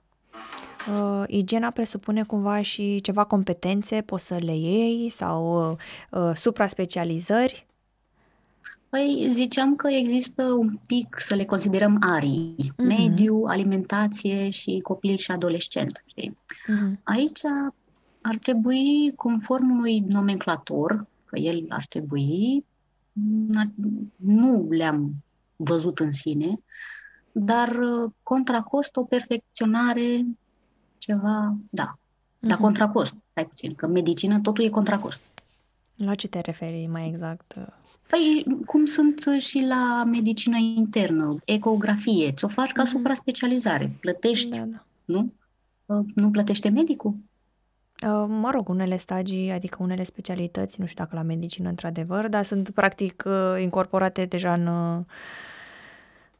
Uh, 0.88 1.24
igiena 1.28 1.70
presupune 1.70 2.24
cumva 2.24 2.62
și 2.62 3.02
ceva 3.02 3.24
competențe, 3.24 4.02
poți 4.02 4.26
să 4.26 4.38
le 4.38 4.56
iei 4.56 5.10
sau 5.10 5.70
uh, 5.72 5.78
uh 6.12 6.36
supra-specializări? 6.36 7.68
Păi 8.90 9.28
ziceam 9.32 9.76
că 9.76 9.88
există 9.88 10.44
un 10.44 10.80
pic, 10.86 11.16
să 11.20 11.36
le 11.36 11.46
considerăm 11.46 11.98
arii, 12.00 12.56
uh-huh. 12.58 12.86
mediu, 12.86 13.44
alimentație 13.48 14.50
și 14.50 14.80
copil 14.84 15.18
și 15.18 15.32
adolescent. 15.32 16.04
Știi? 16.06 16.38
Uh-huh. 16.48 17.04
Aici 17.04 17.40
ar 18.22 18.38
trebui, 18.38 19.14
conform 19.16 19.70
unui 19.72 20.00
nomenclator, 20.00 21.08
că 21.26 21.40
el 21.40 21.66
ar 21.70 21.86
trebui, 21.90 22.66
nu 24.16 24.68
le-am 24.70 25.12
văzut 25.56 26.00
în 26.00 26.12
sine, 26.12 26.60
dar 27.32 27.80
contra 28.24 28.62
cost 28.62 28.96
o 28.96 29.04
perfecționare, 29.04 30.26
ceva, 30.98 31.56
da. 31.70 31.94
Uh-huh. 31.96 32.48
Dar 32.48 32.58
contra 32.58 32.90
cost, 32.90 33.16
stai 33.32 33.46
puțin, 33.46 33.76
că 33.76 33.88
medicină 33.88 34.40
totul 34.40 34.64
e 34.64 34.70
contra 34.70 35.00
cost. 35.00 35.22
La 35.96 36.16
ce 36.16 36.28
te 36.28 36.40
referi 36.40 36.88
mai 36.92 37.08
exact? 37.08 37.56
Păi, 38.10 38.46
cum 38.66 38.86
sunt 38.86 39.26
și 39.40 39.66
la 39.68 40.04
medicină 40.04 40.58
internă, 40.76 41.38
ecografie, 41.46 42.32
ți-o 42.32 42.48
faci 42.48 42.72
ca 42.72 42.84
mm-hmm. 42.84 42.88
supra-specializare, 42.88 43.98
plătești, 44.00 44.50
da, 44.50 44.58
da. 44.58 44.86
nu? 45.06 45.34
Nu 46.16 46.30
plătește 46.32 46.70
medicul? 46.70 47.16
Uh, 48.08 48.26
mă 48.28 48.50
rog, 48.52 48.70
unele 48.70 48.98
stagii, 48.98 49.52
adică 49.52 49.78
unele 49.82 50.04
specialități, 50.04 50.80
nu 50.80 50.86
știu 50.86 51.04
dacă 51.04 51.16
la 51.16 51.22
medicină 51.22 51.70
într-adevăr, 51.70 52.28
dar 52.28 52.46
sunt 52.46 52.70
practic 52.70 53.24
uh, 53.26 53.62
incorporate 53.62 54.26
deja 54.26 54.54
în, 54.54 54.68
uh, 54.68 55.00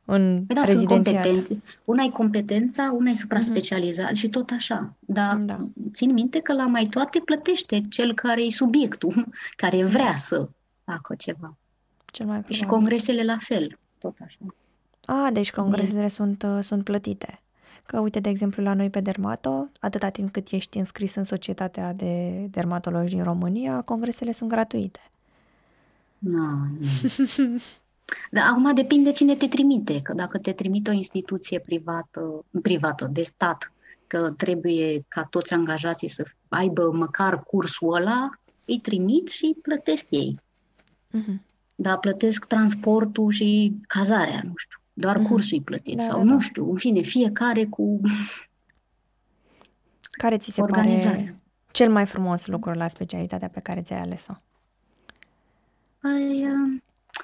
în 0.06 0.44
păi 0.48 0.56
da, 0.56 0.64
rezidențiat. 0.64 1.24
Sunt 1.24 1.36
competențe. 1.36 1.64
Una 1.86 2.04
e 2.04 2.10
competența, 2.10 2.94
una 2.98 3.10
e 3.10 3.14
supra-specializare 3.14 4.12
mm-hmm. 4.12 4.20
și 4.20 4.30
tot 4.30 4.50
așa. 4.50 4.94
Dar 5.00 5.36
da. 5.36 5.68
țin 5.94 6.14
minte 6.14 6.40
că 6.40 6.54
la 6.54 6.68
mai 6.68 6.86
toate 6.86 7.22
plătește 7.26 7.82
cel 7.90 8.14
care 8.14 8.42
e 8.42 8.52
subiectul, 8.52 9.28
care 9.62 9.84
vrea 9.84 10.16
să 10.16 10.50
facă 10.92 11.16
ceva. 11.16 11.58
Cel 12.06 12.26
mai 12.26 12.36
probabil. 12.36 12.56
Și 12.56 12.66
congresele 12.66 13.24
la 13.24 13.38
fel, 13.40 13.78
tot 14.00 14.16
așa. 14.26 14.38
A, 15.06 15.30
deci 15.34 15.52
congresele 15.52 16.02
mm. 16.02 16.08
sunt, 16.08 16.44
uh, 16.44 16.60
sunt 16.62 16.84
plătite. 16.84 17.42
Că 17.86 18.00
uite, 18.00 18.20
de 18.20 18.30
exemplu, 18.30 18.64
la 18.64 18.74
noi 18.74 18.90
pe 18.90 19.00
Dermato, 19.00 19.70
atâta 19.80 20.10
timp 20.10 20.32
cât 20.32 20.50
ești 20.50 20.78
înscris 20.78 21.16
în 21.16 21.24
Societatea 21.24 21.94
de 21.94 22.46
Dermatologi 22.50 23.16
din 23.16 23.24
România, 23.24 23.82
congresele 23.82 24.32
sunt 24.32 24.50
gratuite. 24.50 25.00
No, 26.18 26.48
nu. 26.48 26.88
Dar 28.32 28.48
acum 28.48 28.74
depinde 28.74 29.12
cine 29.12 29.36
te 29.36 29.48
trimite, 29.48 30.02
că 30.02 30.14
dacă 30.14 30.38
te 30.38 30.52
trimite 30.52 30.90
o 30.90 30.94
instituție 30.94 31.60
privată, 31.60 32.46
privată 32.62 33.10
de 33.12 33.22
stat, 33.22 33.72
că 34.08 34.34
trebuie 34.38 35.06
ca 35.08 35.24
toți 35.24 35.54
angajații 35.54 36.08
să 36.08 36.26
aibă 36.48 36.92
măcar 36.92 37.44
cursul 37.44 37.94
ăla, 37.94 38.30
îi 38.66 38.80
trimit 38.80 39.28
și 39.28 39.56
plătesc 39.62 40.06
ei. 40.10 40.40
Uh-huh. 41.18 41.40
Dar 41.76 41.98
plătesc 41.98 42.46
transportul 42.46 43.32
și 43.32 43.78
cazarea, 43.88 44.42
nu 44.44 44.54
știu. 44.56 44.78
Doar 44.94 45.20
uh-huh. 45.20 45.28
cursul 45.28 45.58
îi 45.58 45.64
plătit. 45.64 45.98
Da, 45.98 46.04
sau 46.04 46.18
da, 46.18 46.24
nu 46.24 46.34
da. 46.34 46.40
știu, 46.40 46.70
în 46.72 46.78
fine, 46.78 47.02
fiecare 47.02 47.66
cu 47.66 48.02
Care 50.20 50.38
ți 50.38 50.52
se 50.52 50.62
pare 50.62 51.42
cel 51.72 51.92
mai 51.92 52.06
frumos 52.06 52.48
lucru 52.48 52.72
la 52.72 52.88
specialitatea 52.88 53.48
pe 53.48 53.60
care 53.60 53.82
ți-ai 53.82 54.00
ales-o? 54.00 54.34
Păi, 56.00 56.46
uh, 56.46 56.82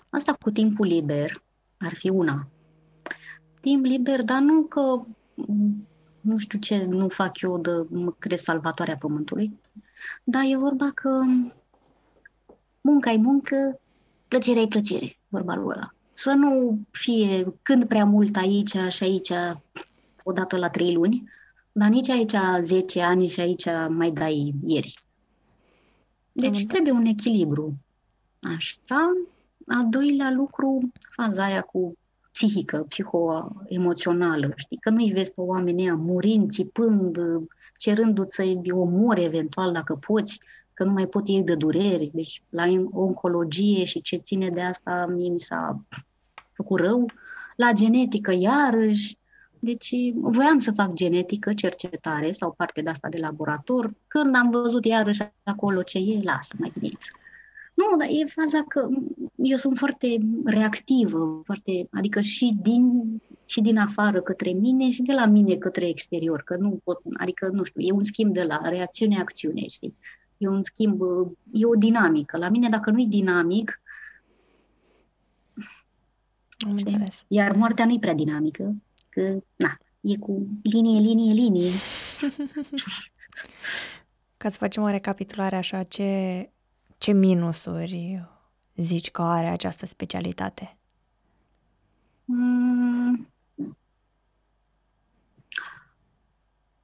asta 0.09 0.33
cu 0.33 0.51
timpul 0.51 0.85
liber 0.85 1.43
ar 1.77 1.93
fi 1.95 2.09
una. 2.09 2.47
Timp 3.61 3.85
liber, 3.85 4.23
dar 4.23 4.39
nu 4.39 4.63
că 4.63 5.01
nu 6.21 6.37
știu 6.37 6.59
ce 6.59 6.83
nu 6.83 7.09
fac 7.09 7.41
eu 7.41 7.57
de 7.57 7.71
mă 7.89 8.11
cresc 8.19 8.43
salvatoarea 8.43 8.97
pământului, 8.97 9.59
dar 10.23 10.43
e 10.45 10.57
vorba 10.57 10.91
că 10.93 11.09
munca 12.85 13.11
e 13.11 13.17
muncă, 13.17 13.79
plăcerea 14.27 14.61
e 14.61 14.67
plăcere, 14.67 15.17
vorba 15.27 15.55
lui 15.55 15.65
ăla. 15.67 15.93
Să 16.13 16.31
nu 16.31 16.79
fie 16.91 17.53
când 17.61 17.85
prea 17.85 18.05
mult 18.05 18.35
aici 18.35 18.75
și 18.89 19.03
aici 19.03 19.31
odată 20.23 20.57
la 20.57 20.69
trei 20.69 20.93
luni, 20.93 21.29
dar 21.71 21.89
nici 21.89 22.09
aici 22.09 22.35
10 22.61 23.01
ani 23.01 23.27
și 23.27 23.39
aici 23.39 23.65
mai 23.89 24.11
dai 24.11 24.53
ieri. 24.65 25.03
Deci 26.31 26.59
Am 26.59 26.65
trebuie 26.65 26.93
un 26.93 27.05
echilibru. 27.05 27.73
Așa. 28.41 29.13
Al 29.67 29.89
doilea 29.89 30.31
lucru, 30.31 30.91
faza 31.11 31.43
aia 31.43 31.61
cu 31.61 31.97
psihică, 32.31 32.85
psihoemoțională, 32.89 34.53
știi? 34.55 34.77
Că 34.77 34.89
nu-i 34.89 35.11
vezi 35.11 35.33
pe 35.33 35.41
oamenii 35.41 35.83
ăia 35.83 35.95
murind, 35.95 36.51
țipând, 36.51 37.19
cerându-ți 37.77 38.35
să-i 38.35 38.61
omori 38.71 39.23
eventual 39.23 39.71
dacă 39.71 39.95
poți, 39.95 40.39
că 40.75 40.83
nu 40.83 40.91
mai 40.91 41.07
pot 41.07 41.23
ei 41.27 41.43
de 41.43 41.55
dureri. 41.55 42.11
Deci 42.13 42.41
la 42.49 42.63
oncologie 42.91 43.83
și 43.83 44.01
ce 44.01 44.15
ține 44.15 44.49
de 44.49 44.61
asta 44.61 45.05
mie 45.09 45.29
mi 45.29 45.39
s-a 45.39 45.85
făcut 46.51 46.79
rău. 46.79 47.05
La 47.55 47.71
genetică 47.71 48.31
iarăși. 48.31 49.17
Deci 49.59 49.93
voiam 50.13 50.59
să 50.59 50.71
fac 50.71 50.93
genetică, 50.93 51.53
cercetare 51.53 52.31
sau 52.31 52.53
parte 52.57 52.81
de 52.81 52.89
asta 52.89 53.09
de 53.09 53.17
laborator. 53.17 53.93
Când 54.07 54.35
am 54.35 54.49
văzut 54.49 54.85
iarăși 54.85 55.21
acolo 55.43 55.81
ce 55.83 55.97
e, 55.97 56.19
lasă 56.23 56.55
mai 56.59 56.73
bine. 56.79 56.97
Nu, 57.73 57.97
dar 57.97 58.07
e 58.07 58.25
faza 58.25 58.63
că 58.67 58.88
eu 59.35 59.55
sunt 59.55 59.77
foarte 59.77 60.17
reactivă, 60.45 61.41
foarte, 61.45 61.88
adică 61.91 62.21
și 62.21 62.57
din, 62.61 63.05
și 63.45 63.61
din 63.61 63.77
afară 63.77 64.21
către 64.21 64.51
mine 64.51 64.91
și 64.91 65.01
de 65.01 65.13
la 65.13 65.25
mine 65.25 65.55
către 65.55 65.88
exterior, 65.88 66.41
că 66.41 66.55
nu 66.55 66.79
pot, 66.83 67.01
adică 67.13 67.49
nu 67.51 67.63
știu, 67.63 67.81
e 67.81 67.91
un 67.91 68.03
schimb 68.03 68.33
de 68.33 68.43
la 68.43 68.61
reacțiune-acțiune, 68.63 69.67
știi? 69.67 69.95
E 70.37 70.47
un 70.47 70.63
schimb, 70.63 71.01
e 71.51 71.65
o 71.65 71.75
dinamică. 71.75 72.37
La 72.37 72.49
mine, 72.49 72.69
dacă 72.69 72.91
nu 72.91 73.01
e 73.01 73.05
dinamic, 73.07 73.81
am 76.65 76.71
înțeles. 76.71 77.25
Iar 77.27 77.55
moartea 77.55 77.85
nu 77.85 77.93
e 77.93 77.99
prea 77.99 78.13
dinamică, 78.13 78.75
că, 79.09 79.37
na, 79.55 79.77
e 80.01 80.17
cu 80.17 80.47
linie, 80.63 80.99
linie, 80.99 81.33
linie. 81.33 81.71
Ca 84.37 84.49
să 84.49 84.57
facem 84.57 84.83
o 84.83 84.89
recapitulare 84.89 85.55
așa, 85.55 85.83
ce, 85.83 86.49
ce 86.97 87.11
minusuri 87.11 88.25
zici 88.75 89.11
că 89.11 89.21
are 89.21 89.47
această 89.47 89.85
specialitate? 89.85 90.77
Mm, 92.25 93.27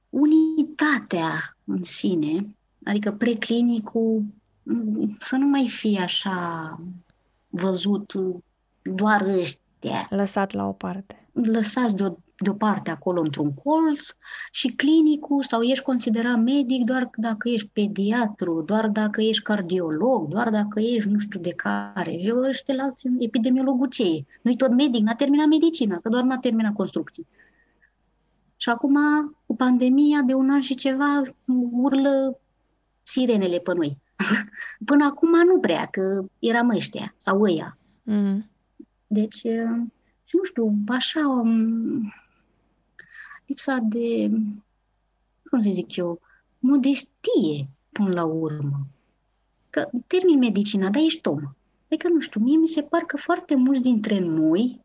unitatea 0.08 1.56
în 1.64 1.84
sine, 1.84 2.56
adică 2.84 3.12
preclinicul, 3.12 4.22
mm, 4.62 5.16
să 5.18 5.36
nu 5.36 5.46
mai 5.46 5.68
fie 5.68 6.00
așa 6.00 6.80
văzut 7.48 8.12
doar 8.82 9.22
ăștia. 9.22 10.06
Lăsat 10.10 10.52
la 10.52 10.66
o 10.68 10.72
parte. 10.72 11.26
Lăsați 11.32 11.96
de 11.96 12.04
o 12.04 12.14
deoparte 12.42 12.90
acolo 12.90 13.20
într-un 13.20 13.54
colț 13.54 14.06
și 14.50 14.68
clinicul 14.68 15.42
sau 15.42 15.62
ești 15.62 15.84
considerat 15.84 16.42
medic 16.42 16.84
doar 16.84 17.10
dacă 17.16 17.48
ești 17.48 17.68
pediatru, 17.72 18.62
doar 18.66 18.88
dacă 18.88 19.22
ești 19.22 19.42
cardiolog, 19.42 20.28
doar 20.28 20.50
dacă 20.50 20.80
ești 20.80 21.08
nu 21.08 21.18
știu 21.18 21.40
de 21.40 21.50
care. 21.50 22.12
Eu 22.12 22.38
ăștia 22.42 22.74
la 22.74 22.92
epidemiologul 23.18 23.88
ce 23.88 24.02
e? 24.02 24.24
Nu-i 24.42 24.56
tot 24.56 24.70
medic, 24.70 25.02
n-a 25.02 25.14
terminat 25.14 25.46
medicina, 25.46 25.98
că 25.98 26.08
doar 26.08 26.22
n-a 26.22 26.38
terminat 26.38 26.72
construcții. 26.72 27.26
Și 28.56 28.68
acum, 28.68 28.96
cu 29.46 29.56
pandemia 29.56 30.20
de 30.20 30.34
un 30.34 30.50
an 30.50 30.60
și 30.60 30.74
ceva, 30.74 31.22
urlă 31.72 32.40
sirenele 33.02 33.58
pe 33.58 33.72
noi. 33.74 33.98
Până 34.88 35.04
acum 35.04 35.30
nu 35.30 35.60
prea, 35.60 35.86
că 35.86 36.24
eram 36.38 36.68
ăștia 36.68 37.14
sau 37.16 37.42
ăia. 37.42 37.78
Mm. 38.02 38.50
Deci, 39.06 39.36
și 40.24 40.36
nu 40.36 40.44
știu, 40.44 40.74
așa, 40.88 41.28
um, 41.28 42.12
lipsa 43.46 43.78
de, 43.82 44.30
cum 45.50 45.58
să 45.60 45.70
zic 45.72 45.96
eu, 45.96 46.20
modestie 46.58 47.68
până 47.92 48.12
la 48.12 48.24
urmă. 48.24 48.86
Că 49.70 49.88
termin 50.06 50.38
medicina, 50.38 50.90
dar 50.90 51.02
ești 51.02 51.28
om. 51.28 51.40
Adică, 51.86 52.08
nu 52.08 52.20
știu, 52.20 52.40
mie 52.40 52.56
mi 52.56 52.68
se 52.68 52.82
par 52.82 53.02
că 53.02 53.16
foarte 53.16 53.54
mulți 53.54 53.82
dintre 53.82 54.18
noi, 54.18 54.80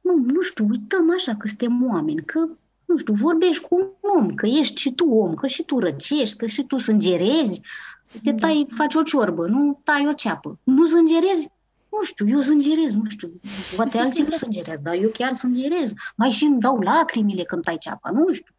nu, 0.00 0.16
nu 0.16 0.40
știu, 0.40 0.66
uităm 0.68 1.12
așa 1.16 1.36
că 1.36 1.48
suntem 1.48 1.86
oameni, 1.86 2.24
că, 2.24 2.48
nu 2.92 2.98
știu, 2.98 3.14
vorbești 3.14 3.68
cu 3.68 3.74
un 3.74 4.10
om, 4.18 4.34
că 4.34 4.46
ești 4.46 4.80
și 4.80 4.92
tu 4.92 5.08
om, 5.10 5.34
că 5.34 5.46
și 5.46 5.62
tu 5.62 5.78
răcești, 5.78 6.36
că 6.36 6.46
și 6.46 6.62
tu 6.62 6.78
sângerezi, 6.78 7.60
te 8.22 8.30
da. 8.30 8.46
tai, 8.46 8.66
faci 8.76 8.94
o 8.94 9.02
ciorbă, 9.02 9.46
nu 9.46 9.80
tai 9.84 10.06
o 10.08 10.12
ceapă. 10.12 10.58
Nu 10.62 10.86
sângerezi? 10.86 11.50
nu 11.92 12.02
știu, 12.02 12.28
eu 12.28 12.40
sângerez, 12.40 12.94
nu 12.94 13.08
știu, 13.08 13.32
poate 13.76 13.98
alții 14.02 14.22
nu 14.22 14.30
sângerez, 14.30 14.80
dar 14.80 14.94
eu 14.94 15.08
chiar 15.08 15.32
sângerez. 15.32 15.92
Mai 16.16 16.30
și 16.30 16.44
îmi 16.44 16.60
dau 16.60 16.78
lacrimile 16.78 17.42
când 17.42 17.62
tai 17.62 17.78
ceapa, 17.78 18.10
nu 18.10 18.32
știu. 18.32 18.54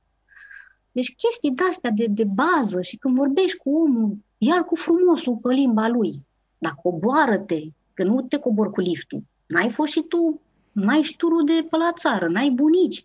Deci 0.91 1.15
chestii 1.15 1.51
de-astea 1.51 1.91
de, 1.91 2.05
de 2.09 2.23
bază 2.23 2.81
și 2.81 2.97
când 2.97 3.15
vorbești 3.15 3.57
cu 3.57 3.69
omul, 3.69 4.17
iar 4.37 4.63
cu 4.63 4.75
frumosul 4.75 5.35
pe 5.35 5.53
limba 5.53 5.87
lui, 5.87 6.25
dar 6.57 6.75
coboară-te, 6.81 7.61
că 7.93 8.03
nu 8.03 8.21
te 8.21 8.37
cobor 8.37 8.71
cu 8.71 8.81
liftul. 8.81 9.23
N-ai 9.45 9.71
fost 9.71 9.91
și 9.91 10.01
tu, 10.01 10.41
n-ai 10.71 11.01
și 11.01 11.15
tu 11.15 11.43
de 11.45 11.67
pe 11.69 11.77
la 11.77 11.91
țară, 11.95 12.27
n-ai 12.27 12.49
bunici. 12.49 13.03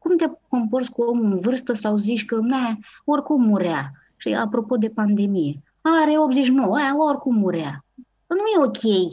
Cum 0.00 0.16
te 0.16 0.30
comporți 0.48 0.90
cu 0.90 1.02
omul 1.02 1.24
în 1.24 1.38
vârstă 1.40 1.72
sau 1.72 1.96
zici 1.96 2.24
că, 2.24 2.36
na, 2.36 2.78
oricum 3.04 3.42
murea? 3.42 3.92
Și 4.16 4.28
apropo 4.28 4.76
de 4.76 4.88
pandemie, 4.88 5.62
are 5.80 6.18
89, 6.18 6.76
aia 6.76 6.96
oricum 6.96 7.34
murea. 7.34 7.84
Nu 8.26 8.36
e 8.36 8.66
ok 8.66 9.12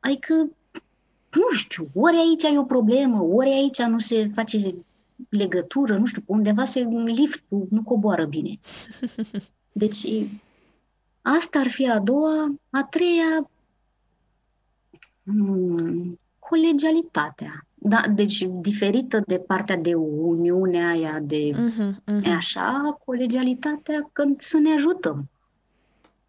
Adică, 0.00 0.34
nu 1.30 1.56
știu, 1.56 1.90
ori 1.94 2.16
aici 2.16 2.42
e 2.42 2.58
o 2.58 2.64
problemă, 2.64 3.22
ori 3.22 3.48
aici 3.48 3.82
nu 3.82 3.98
se 3.98 4.30
face 4.34 4.74
legătură, 5.28 5.98
nu 5.98 6.06
știu, 6.06 6.22
pe 6.22 6.32
undeva 6.32 6.64
se 6.64 6.80
liftul 7.04 7.66
nu 7.70 7.82
coboară 7.82 8.24
bine. 8.24 8.58
Deci, 9.72 10.26
asta 11.22 11.58
ar 11.58 11.68
fi 11.68 11.90
a 11.90 11.98
doua. 11.98 12.54
A 12.70 12.84
treia, 12.90 13.50
hmm, 15.24 16.18
colegialitatea. 16.38 17.66
Da, 17.86 18.04
deci 18.14 18.48
diferită 18.60 19.22
de 19.26 19.38
partea 19.38 19.76
de 19.76 19.94
uniunea 19.94 20.88
aia 20.88 21.20
de 21.20 21.50
uh-huh, 21.50 21.92
uh-huh. 21.92 22.34
așa, 22.36 22.98
colegialitatea 23.04 24.08
când 24.12 24.40
să 24.40 24.58
ne 24.58 24.72
ajutăm. 24.72 25.28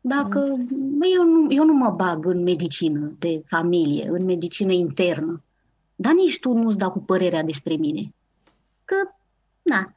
Dacă 0.02 0.58
eu 1.16 1.24
nu, 1.24 1.54
eu 1.54 1.66
nu 1.66 1.74
mă 1.74 1.90
bag 1.90 2.26
în 2.26 2.44
medicină 2.44 3.16
de 3.20 3.44
familie, 3.48 4.08
în 4.10 4.26
medicină 4.26 4.72
internă, 4.72 5.44
dar 5.96 6.14
nici 6.14 6.40
tu 6.40 6.54
nu-ți 6.54 6.78
da 6.78 6.90
cu 6.90 7.00
părerea 7.00 7.44
despre 7.44 7.76
mine. 7.76 8.14
Că, 8.86 8.96
na, 9.62 9.94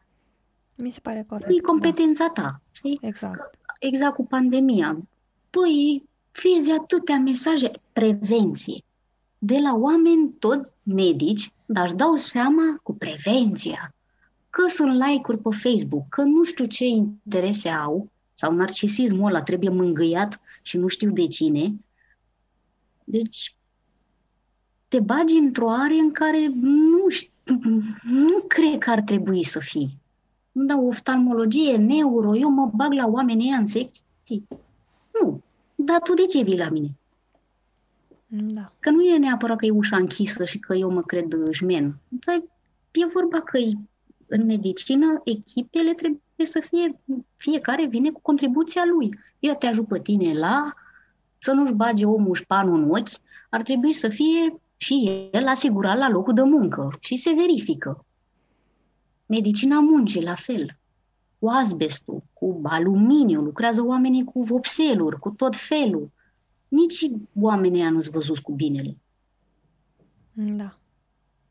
mi 0.75 0.91
se 0.91 1.01
pare 1.01 1.25
corect. 1.29 1.51
E 1.51 1.61
competența 1.61 2.31
da. 2.35 2.43
ta, 2.43 2.61
știi? 2.73 2.99
Exact. 3.03 3.37
Că, 3.37 3.51
exact 3.81 4.15
cu 4.15 4.27
pandemia. 4.27 4.99
Păi, 5.51 6.09
vezi 6.43 6.71
atâtea 6.71 7.19
mesaje, 7.19 7.71
prevenție. 7.93 8.83
De 9.39 9.59
la 9.59 9.75
oameni, 9.75 10.33
toți 10.39 10.73
medici, 10.83 11.53
dar 11.67 11.85
își 11.85 11.95
dau 11.95 12.17
seama 12.17 12.81
cu 12.83 12.95
prevenția. 12.95 13.95
Că 14.51 14.69
sunt 14.69 14.93
like-uri 14.93 15.39
pe 15.39 15.49
Facebook, 15.51 16.09
că 16.09 16.23
nu 16.23 16.45
știu 16.45 16.65
ce 16.65 16.85
interese 16.85 17.69
au, 17.69 18.09
sau 18.33 18.53
narcisismul 18.53 19.29
ăla 19.29 19.43
trebuie 19.43 19.71
mângâiat 19.71 20.41
și 20.63 20.77
nu 20.77 20.89
știu 20.89 21.11
de 21.11 21.27
cine. 21.27 21.75
Deci 23.05 23.57
te 24.89 25.01
bagi 25.01 25.35
într-o 25.35 25.71
are 25.71 25.95
în 25.95 26.11
care 26.11 26.51
nu, 26.61 27.09
știu, 27.09 27.61
nu 28.03 28.45
cred 28.47 28.79
că 28.79 28.91
ar 28.91 29.01
trebui 29.01 29.45
să 29.45 29.59
fii. 29.59 29.99
Da, 30.53 30.79
oftalmologie, 30.79 31.77
neuro, 31.77 32.37
eu 32.37 32.51
mă 32.51 32.71
bag 32.75 32.93
la 32.93 33.07
oameni 33.07 33.51
în 33.51 33.67
secții. 33.67 34.49
Nu. 35.21 35.43
Dar 35.75 36.01
tu 36.01 36.15
de 36.15 36.27
ce 36.27 36.43
vii 36.43 36.59
la 36.59 36.69
mine? 36.69 36.98
Da. 38.31 38.73
Că 38.81 38.91
nu 38.91 39.03
e 39.03 39.19
neapărat 39.19 39.57
că 39.57 39.67
e 39.67 39.71
ușa 39.71 39.97
închisă 39.97 40.45
și 40.45 40.59
că 40.59 40.75
eu 40.75 40.91
mă 40.91 41.03
cred 41.03 41.51
șmen. 41.51 41.95
Dar 42.09 42.37
e 42.91 43.07
vorba 43.13 43.41
că 43.41 43.59
în 44.27 44.45
medicină 44.45 45.21
echipele 45.25 45.95
trebuie 45.95 46.21
să 46.45 46.63
fie, 46.69 47.01
fiecare 47.37 47.87
vine 47.87 48.11
cu 48.11 48.21
contribuția 48.21 48.83
lui. 48.85 49.19
Eu 49.39 49.55
te 49.55 49.67
ajut 49.67 49.89
pe 49.89 50.01
tine 50.01 50.39
la 50.39 50.75
să 51.39 51.53
nu-și 51.53 51.73
bage 51.73 52.05
omul 52.05 52.35
șpanul 52.35 52.83
în 52.83 52.91
ochi, 52.91 53.09
ar 53.51 53.63
trebui 53.63 53.93
să 53.93 54.09
fie 54.09 54.61
și 54.77 55.29
el 55.33 55.47
asigurat 55.47 55.99
la 55.99 56.09
locul 56.09 56.35
de 56.35 56.43
muncă 56.43 56.97
și 57.01 57.17
se 57.17 57.33
verifică. 57.33 58.05
Medicina 59.27 59.81
muncii, 59.81 60.23
la 60.23 60.35
fel. 60.35 60.77
Cu 61.39 61.49
asbestul, 61.49 62.23
cu 62.33 62.61
aluminiu, 62.63 63.41
lucrează 63.41 63.85
oamenii 63.85 64.25
cu 64.25 64.43
vopseluri, 64.43 65.19
cu 65.19 65.31
tot 65.31 65.57
felul. 65.57 66.11
Nici 66.69 67.11
oamenii 67.41 67.91
nu-ți 67.91 68.11
văzut 68.11 68.39
cu 68.39 68.53
binele. 68.53 68.97
Da. 70.33 70.79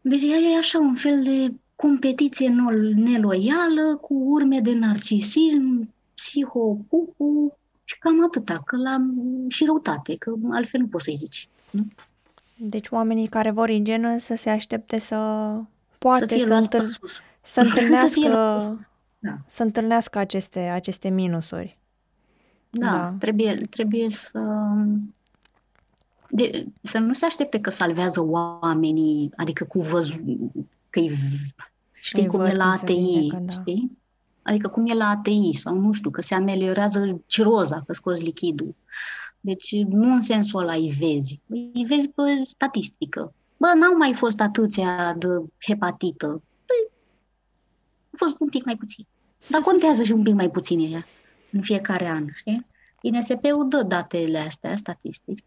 Deci 0.02 0.22
e 0.22 0.58
așa 0.58 0.80
un 0.80 0.96
fel 0.96 1.24
de 1.24 1.54
competiție 1.76 2.50
neloială 2.96 3.96
cu 4.02 4.14
urme 4.14 4.60
de 4.60 4.74
narcisism, 4.74 5.94
psihopupu 6.14 7.58
și 7.84 7.98
cam 8.00 8.24
atâta, 8.26 8.62
că 8.66 8.78
la 8.78 8.98
și 9.48 9.66
răutate, 9.66 10.16
că 10.16 10.34
altfel 10.52 10.80
nu 10.80 10.88
poți 10.88 11.04
să-i 11.04 11.16
zici. 11.16 11.50
Nu? 11.72 11.88
Deci 12.56 12.88
oamenii 12.90 13.28
care 13.28 13.52
vor 13.52 13.70
în 13.70 13.84
genul 13.84 14.20
să 14.20 14.36
se 14.36 14.50
aștepte 14.50 15.00
să 15.00 15.16
poate 15.98 16.38
să, 16.38 16.46
să, 16.46 16.54
întâl- 16.54 17.00
să 17.42 17.62
întâlnească, 17.68 18.58
să, 18.60 18.76
da. 19.20 19.38
să 19.48 19.64
întâlnească 19.64 20.20
aceste, 20.20 20.60
aceste 20.60 21.10
minusuri. 21.10 21.78
Da, 22.70 22.92
da. 22.92 23.16
Trebuie, 23.20 23.54
trebuie 23.70 24.10
să 24.10 24.40
de, 26.30 26.66
să 26.82 26.98
nu 26.98 27.14
se 27.14 27.26
aștepte 27.26 27.60
că 27.60 27.70
salvează 27.70 28.24
oamenii, 28.24 29.32
adică 29.36 29.64
cu 29.64 29.82
văzut, 29.82 30.22
că 30.90 31.02
știi 31.94 32.22
Ei 32.22 32.28
cum 32.28 32.42
e 32.42 32.54
la 32.54 32.72
ATI, 32.72 33.28
da. 33.28 33.52
știi? 33.52 33.98
Adică 34.42 34.68
cum 34.68 34.86
e 34.88 34.94
la 34.94 35.08
ATI 35.08 35.52
sau 35.52 35.76
nu 35.76 35.92
știu, 35.92 36.10
că 36.10 36.22
se 36.22 36.36
ameliorează 36.36 37.22
ciroza, 37.26 37.84
că 37.86 37.94
scoți 37.94 38.24
lichidul. 38.24 38.76
Deci 39.40 39.72
nu 39.72 40.14
în 40.14 40.22
sensul 40.22 40.62
ăla 40.62 40.74
îi 40.74 40.96
vezi. 41.00 41.40
Îi 41.48 41.86
vezi 41.88 42.10
pe 42.10 42.22
statistică. 42.44 43.34
Bă, 43.58 43.68
n-au 43.80 43.98
mai 43.98 44.14
fost 44.14 44.40
atâția 44.40 45.14
de 45.14 45.28
hepatită. 45.66 46.28
Păi, 46.66 46.92
a 48.10 48.16
fost 48.16 48.36
un 48.40 48.50
pic 48.50 48.66
mai 48.66 48.76
puțin. 48.76 49.06
Dar 49.50 49.62
contează 49.62 50.04
și 50.04 50.12
un 50.12 50.24
pic 50.24 50.34
mai 50.34 50.50
puțin 50.50 50.94
ea 50.94 51.06
în 51.52 51.62
fiecare 51.62 52.08
an, 52.08 52.28
știi? 52.34 52.66
INSP-ul 53.02 53.68
dă 53.70 53.84
datele 53.84 54.38
astea, 54.38 54.76
statistici. 54.76 55.44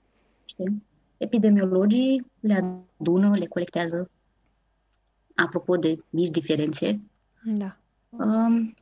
Știi? 0.51 0.83
Epidemiologii 1.17 2.27
le 2.41 2.81
adună, 2.99 3.37
le 3.37 3.47
colectează. 3.47 4.11
Apropo 5.35 5.77
de 5.77 5.97
mici 6.11 6.31
diferențe. 6.31 7.01
Da. 7.45 7.77
Um, 8.11 8.75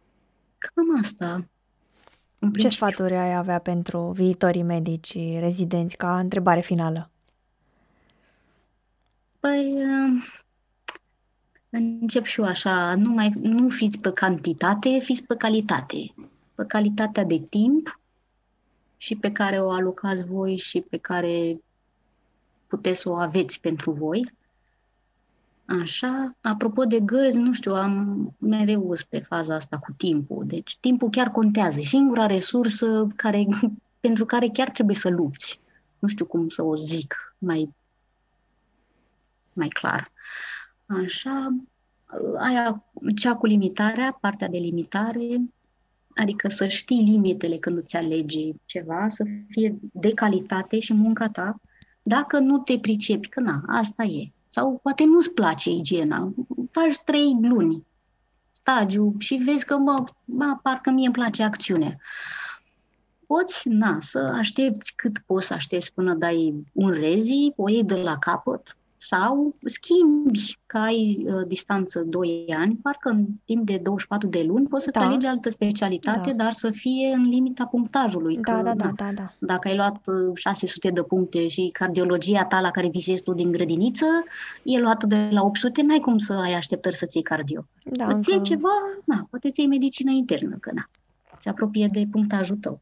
cam 0.59 0.99
asta. 1.01 1.45
Ce 2.59 2.69
sfaturi 2.69 3.16
ai 3.16 3.35
avea 3.35 3.59
pentru 3.59 4.11
viitorii 4.11 4.62
medici 4.62 5.14
rezidenți 5.39 5.97
ca 5.97 6.19
întrebare 6.19 6.61
finală? 6.61 7.11
Păi, 9.41 9.83
um, 9.83 10.23
încep 11.71 12.25
și 12.25 12.41
eu 12.41 12.47
așa, 12.47 12.95
nu, 12.95 13.11
mai, 13.11 13.33
nu 13.41 13.69
fiți 13.69 13.99
pe 13.99 14.12
cantitate, 14.12 14.99
fiți 14.99 15.27
pe 15.27 15.37
calitate. 15.37 16.14
Pe 16.55 16.64
calitatea 16.66 17.25
de 17.25 17.39
timp 17.39 18.01
și 18.99 19.17
pe 19.17 19.33
care 19.33 19.61
o 19.61 19.71
alocați 19.71 20.25
voi 20.25 20.57
și 20.57 20.81
pe 20.81 20.97
care 20.97 21.61
puteți 22.67 23.01
să 23.01 23.11
o 23.11 23.15
aveți 23.15 23.61
pentru 23.61 23.91
voi. 23.91 24.33
Așa, 25.83 26.37
apropo 26.41 26.85
de 26.85 27.01
gărzi, 27.01 27.39
nu 27.39 27.53
știu, 27.53 27.75
am 27.75 28.29
mereu 28.39 28.95
pe 29.09 29.19
faza 29.19 29.55
asta 29.55 29.79
cu 29.79 29.93
timpul. 29.97 30.47
Deci 30.47 30.77
timpul 30.81 31.11
chiar 31.11 31.31
contează. 31.31 31.81
E 31.81 31.83
singura 31.83 32.27
resursă 32.27 33.07
care, 33.17 33.47
pentru 34.01 34.25
care 34.25 34.49
chiar 34.49 34.71
trebuie 34.71 34.97
să 34.97 35.09
lupți. 35.09 35.61
Nu 35.99 36.09
știu 36.09 36.25
cum 36.25 36.49
să 36.49 36.63
o 36.63 36.77
zic 36.77 37.35
mai, 37.39 37.75
mai 39.53 39.69
clar. 39.69 40.11
Așa, 40.87 41.57
aia, 42.39 42.85
cea 43.17 43.35
cu 43.35 43.47
limitarea, 43.47 44.19
partea 44.21 44.49
de 44.49 44.59
limitare, 44.59 45.41
adică 46.19 46.49
să 46.49 46.66
știi 46.66 47.03
limitele 47.03 47.57
când 47.57 47.77
îți 47.79 47.97
alegi 47.97 48.53
ceva, 48.64 49.07
să 49.09 49.25
fie 49.49 49.79
de 49.93 50.09
calitate 50.14 50.79
și 50.79 50.93
munca 50.95 51.29
ta, 51.29 51.61
dacă 52.03 52.39
nu 52.39 52.59
te 52.59 52.79
pricepi, 52.79 53.29
că 53.29 53.41
na, 53.41 53.62
asta 53.66 54.03
e. 54.03 54.31
Sau 54.49 54.79
poate 54.83 55.05
nu-ți 55.05 55.35
place 55.35 55.71
igiena, 55.71 56.33
faci 56.71 56.99
trei 57.05 57.37
luni 57.41 57.87
stagiu 58.53 59.14
și 59.19 59.35
vezi 59.35 59.64
că, 59.64 59.77
mă, 59.77 60.05
mă 60.25 60.59
parcă 60.62 60.91
mie 60.91 61.05
îmi 61.05 61.14
place 61.14 61.43
acțiunea. 61.43 61.97
Poți, 63.27 63.69
na, 63.69 63.97
să 64.01 64.19
aștepți 64.19 64.97
cât 64.97 65.19
poți 65.27 65.47
să 65.47 65.55
aștepți 65.55 65.93
până 65.95 66.14
dai 66.14 66.64
un 66.73 66.91
rezi, 66.91 67.53
o 67.57 67.69
iei 67.69 67.85
de 67.85 67.95
la 67.95 68.19
capăt, 68.19 68.77
sau 68.99 69.55
schimbi, 69.65 70.59
că 70.67 70.79
ai 70.79 71.27
uh, 71.27 71.47
distanță 71.47 72.01
2 72.01 72.45
ani, 72.59 72.79
parcă 72.83 73.09
în 73.09 73.27
timp 73.45 73.67
de 73.67 73.81
24 73.83 74.29
de 74.29 74.43
luni 74.43 74.67
poți 74.67 74.85
să 74.85 74.91
da. 74.91 75.01
alegi 75.01 75.27
altă 75.27 75.51
specialitate, 75.51 76.33
da. 76.33 76.45
dar 76.45 76.53
să 76.53 76.71
fie 76.71 77.13
în 77.15 77.23
limita 77.23 77.65
punctajului. 77.65 78.37
Da, 78.37 78.57
că, 78.57 78.63
da, 78.63 78.75
da, 78.75 78.91
da, 78.97 79.13
da. 79.15 79.33
Dacă 79.39 79.69
ai 79.69 79.77
luat 79.77 80.01
600 80.35 80.89
uh, 80.89 80.95
de 80.95 81.03
puncte 81.03 81.49
și 81.49 81.71
cardiologia 81.73 82.45
ta 82.45 82.61
la 82.61 82.71
care 82.71 82.89
visezi 82.89 83.23
tu 83.23 83.33
din 83.33 83.51
grădiniță 83.51 84.07
e 84.63 84.79
luată 84.79 85.07
de 85.07 85.29
la 85.31 85.43
800, 85.43 85.83
n-ai 85.83 85.99
cum 85.99 86.19
să 86.19 86.33
ai 86.33 86.53
așteptări 86.53 86.97
să 86.97 87.07
ții 87.07 87.23
cardio. 87.23 87.65
Da, 87.85 88.07
Îți 88.07 88.33
încă... 88.33 88.43
ceva, 88.43 89.01
na, 89.05 89.27
poate 89.31 89.51
ți 89.51 89.67
medicină 89.67 90.11
internă, 90.11 90.57
că 90.61 90.71
na, 90.75 90.91
se 91.39 91.49
apropie 91.49 91.89
de 91.93 92.07
punctajul 92.11 92.57
tău. 92.57 92.81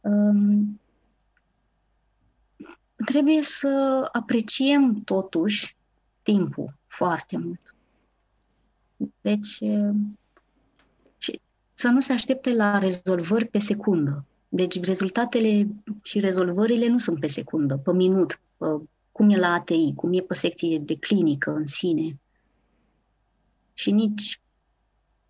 Um, 0.00 0.80
trebuie 3.04 3.42
să 3.42 4.08
apreciem 4.12 5.02
totuși 5.04 5.76
timpul 6.22 6.74
foarte 6.86 7.38
mult. 7.38 7.74
Deci, 9.20 9.58
și 11.18 11.40
să 11.74 11.88
nu 11.88 12.00
se 12.00 12.12
aștepte 12.12 12.52
la 12.52 12.78
rezolvări 12.78 13.46
pe 13.46 13.58
secundă. 13.58 14.24
Deci 14.48 14.80
rezultatele 14.80 15.68
și 16.02 16.20
rezolvările 16.20 16.88
nu 16.88 16.98
sunt 16.98 17.20
pe 17.20 17.26
secundă, 17.26 17.76
pe 17.76 17.92
minut, 17.92 18.40
pe, 18.56 18.66
cum 19.12 19.30
e 19.30 19.36
la 19.36 19.52
ATI, 19.52 19.94
cum 19.94 20.12
e 20.12 20.20
pe 20.20 20.34
secție 20.34 20.78
de 20.78 20.96
clinică 20.96 21.50
în 21.50 21.66
sine. 21.66 22.18
Și 23.72 23.90
nici 23.90 24.40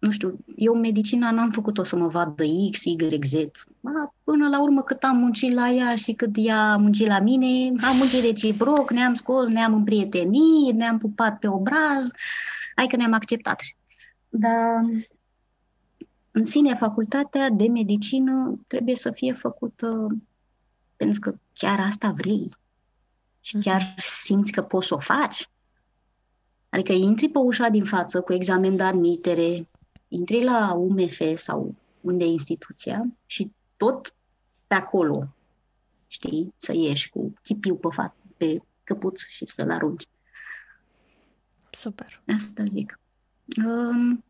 nu 0.05 0.11
știu, 0.11 0.39
eu 0.57 0.75
medicina 0.75 1.31
n-am 1.31 1.51
făcut-o 1.51 1.83
să 1.83 1.97
mă 1.97 2.09
vadă 2.09 2.45
X, 2.71 2.85
Y, 2.85 2.97
Z. 3.23 3.35
A, 3.83 4.15
până 4.25 4.49
la 4.49 4.63
urmă 4.63 4.83
cât 4.83 5.03
am 5.03 5.17
muncit 5.17 5.53
la 5.53 5.71
ea 5.71 5.95
și 5.95 6.13
cât 6.13 6.31
ea 6.35 6.73
a 6.73 6.77
muncit 6.77 7.07
la 7.07 7.21
mine, 7.21 7.73
am 7.85 7.97
muncit 7.97 8.25
reciproc, 8.25 8.91
ne-am 8.91 9.15
scos, 9.15 9.49
ne-am 9.49 9.75
împrietenit, 9.75 10.75
ne-am 10.75 10.99
pupat 10.99 11.39
pe 11.39 11.49
obraz, 11.49 12.11
hai 12.77 12.87
că 12.87 12.97
ne-am 12.97 13.13
acceptat. 13.13 13.63
Dar 14.29 14.85
în 16.31 16.45
sine, 16.45 16.75
facultatea 16.75 17.51
de 17.51 17.69
medicină 17.69 18.59
trebuie 18.67 18.97
să 18.97 19.11
fie 19.11 19.33
făcută 19.33 20.17
pentru 20.97 21.21
că 21.21 21.35
chiar 21.53 21.81
asta 21.81 22.11
vrei 22.17 22.51
și 23.41 23.57
chiar 23.57 23.81
mhm. 23.81 23.95
simți 23.97 24.53
că 24.53 24.63
poți 24.63 24.87
să 24.87 24.95
o 24.95 24.99
faci. 24.99 25.49
Adică 26.69 26.93
intri 26.93 27.29
pe 27.29 27.39
ușa 27.39 27.69
din 27.69 27.85
față 27.85 28.21
cu 28.21 28.33
examen 28.33 28.77
de 28.77 28.83
admitere, 28.83 29.69
intri 30.15 30.45
la 30.45 30.73
UMF 30.73 31.21
sau 31.35 31.75
unde 32.01 32.25
e 32.25 32.29
instituția 32.29 33.07
și 33.27 33.53
tot 33.77 34.15
pe 34.67 34.75
acolo, 34.75 35.35
știi, 36.07 36.55
să 36.57 36.73
ieși 36.75 37.11
cu 37.11 37.35
chipiu 37.43 37.77
pe, 37.77 37.89
fat, 37.91 38.17
pe 38.37 38.63
căpuț 38.85 39.21
și 39.21 39.47
să-l 39.47 39.71
arunci. 39.71 40.09
Super. 41.71 42.23
Asta 42.37 42.65
zic. 42.65 43.01
Um, 43.67 44.25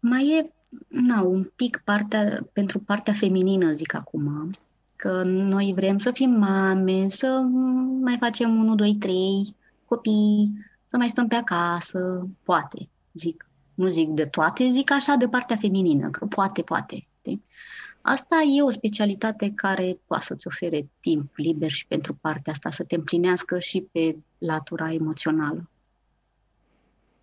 mai 0.00 0.28
e, 0.28 0.52
na, 0.88 1.22
un 1.22 1.50
pic 1.56 1.82
partea, 1.84 2.48
pentru 2.52 2.78
partea 2.78 3.12
feminină, 3.12 3.72
zic 3.72 3.94
acum, 3.94 4.50
că 4.96 5.22
noi 5.22 5.72
vrem 5.74 5.98
să 5.98 6.10
fim 6.10 6.30
mame, 6.30 7.08
să 7.08 7.26
mai 8.00 8.16
facem 8.18 8.56
1, 8.58 8.74
2, 8.74 8.96
3 8.96 9.56
copii, 9.84 10.52
să 10.86 10.96
mai 10.96 11.08
stăm 11.08 11.28
pe 11.28 11.34
acasă, 11.34 12.28
poate, 12.42 12.88
zic 13.12 13.49
nu 13.80 13.88
zic 13.88 14.08
de 14.08 14.26
toate, 14.26 14.68
zic 14.68 14.90
așa 14.90 15.14
de 15.14 15.28
partea 15.28 15.56
feminină, 15.56 16.10
că 16.10 16.26
poate, 16.26 16.62
poate. 16.62 17.06
De? 17.22 17.38
Asta 18.00 18.36
e 18.56 18.62
o 18.62 18.70
specialitate 18.70 19.52
care 19.54 19.98
poate 20.06 20.24
să-ți 20.24 20.46
ofere 20.46 20.88
timp 21.00 21.32
liber 21.36 21.70
și 21.70 21.86
pentru 21.86 22.14
partea 22.20 22.52
asta 22.52 22.70
să 22.70 22.84
te 22.84 22.94
împlinească 22.94 23.58
și 23.58 23.88
pe 23.92 24.16
latura 24.38 24.92
emoțională. 24.92 25.70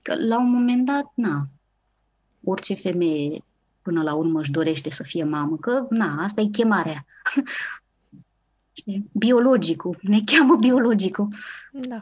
Că 0.01 0.15
la 0.15 0.37
un 0.37 0.51
moment 0.51 0.85
dat, 0.85 1.11
na, 1.15 1.47
orice 2.43 2.73
femeie 2.73 3.43
până 3.81 4.03
la 4.03 4.13
urmă 4.13 4.39
își 4.39 4.51
dorește 4.51 4.89
să 4.89 5.03
fie 5.03 5.23
mamă, 5.23 5.57
că 5.57 5.87
na, 5.89 6.23
asta 6.23 6.41
e 6.41 6.45
chemarea. 6.45 7.05
Știi? 8.79 9.09
Biologicul, 9.11 9.97
ne 10.01 10.19
cheamă 10.25 10.55
biologicul. 10.55 11.27
Da. 11.71 12.01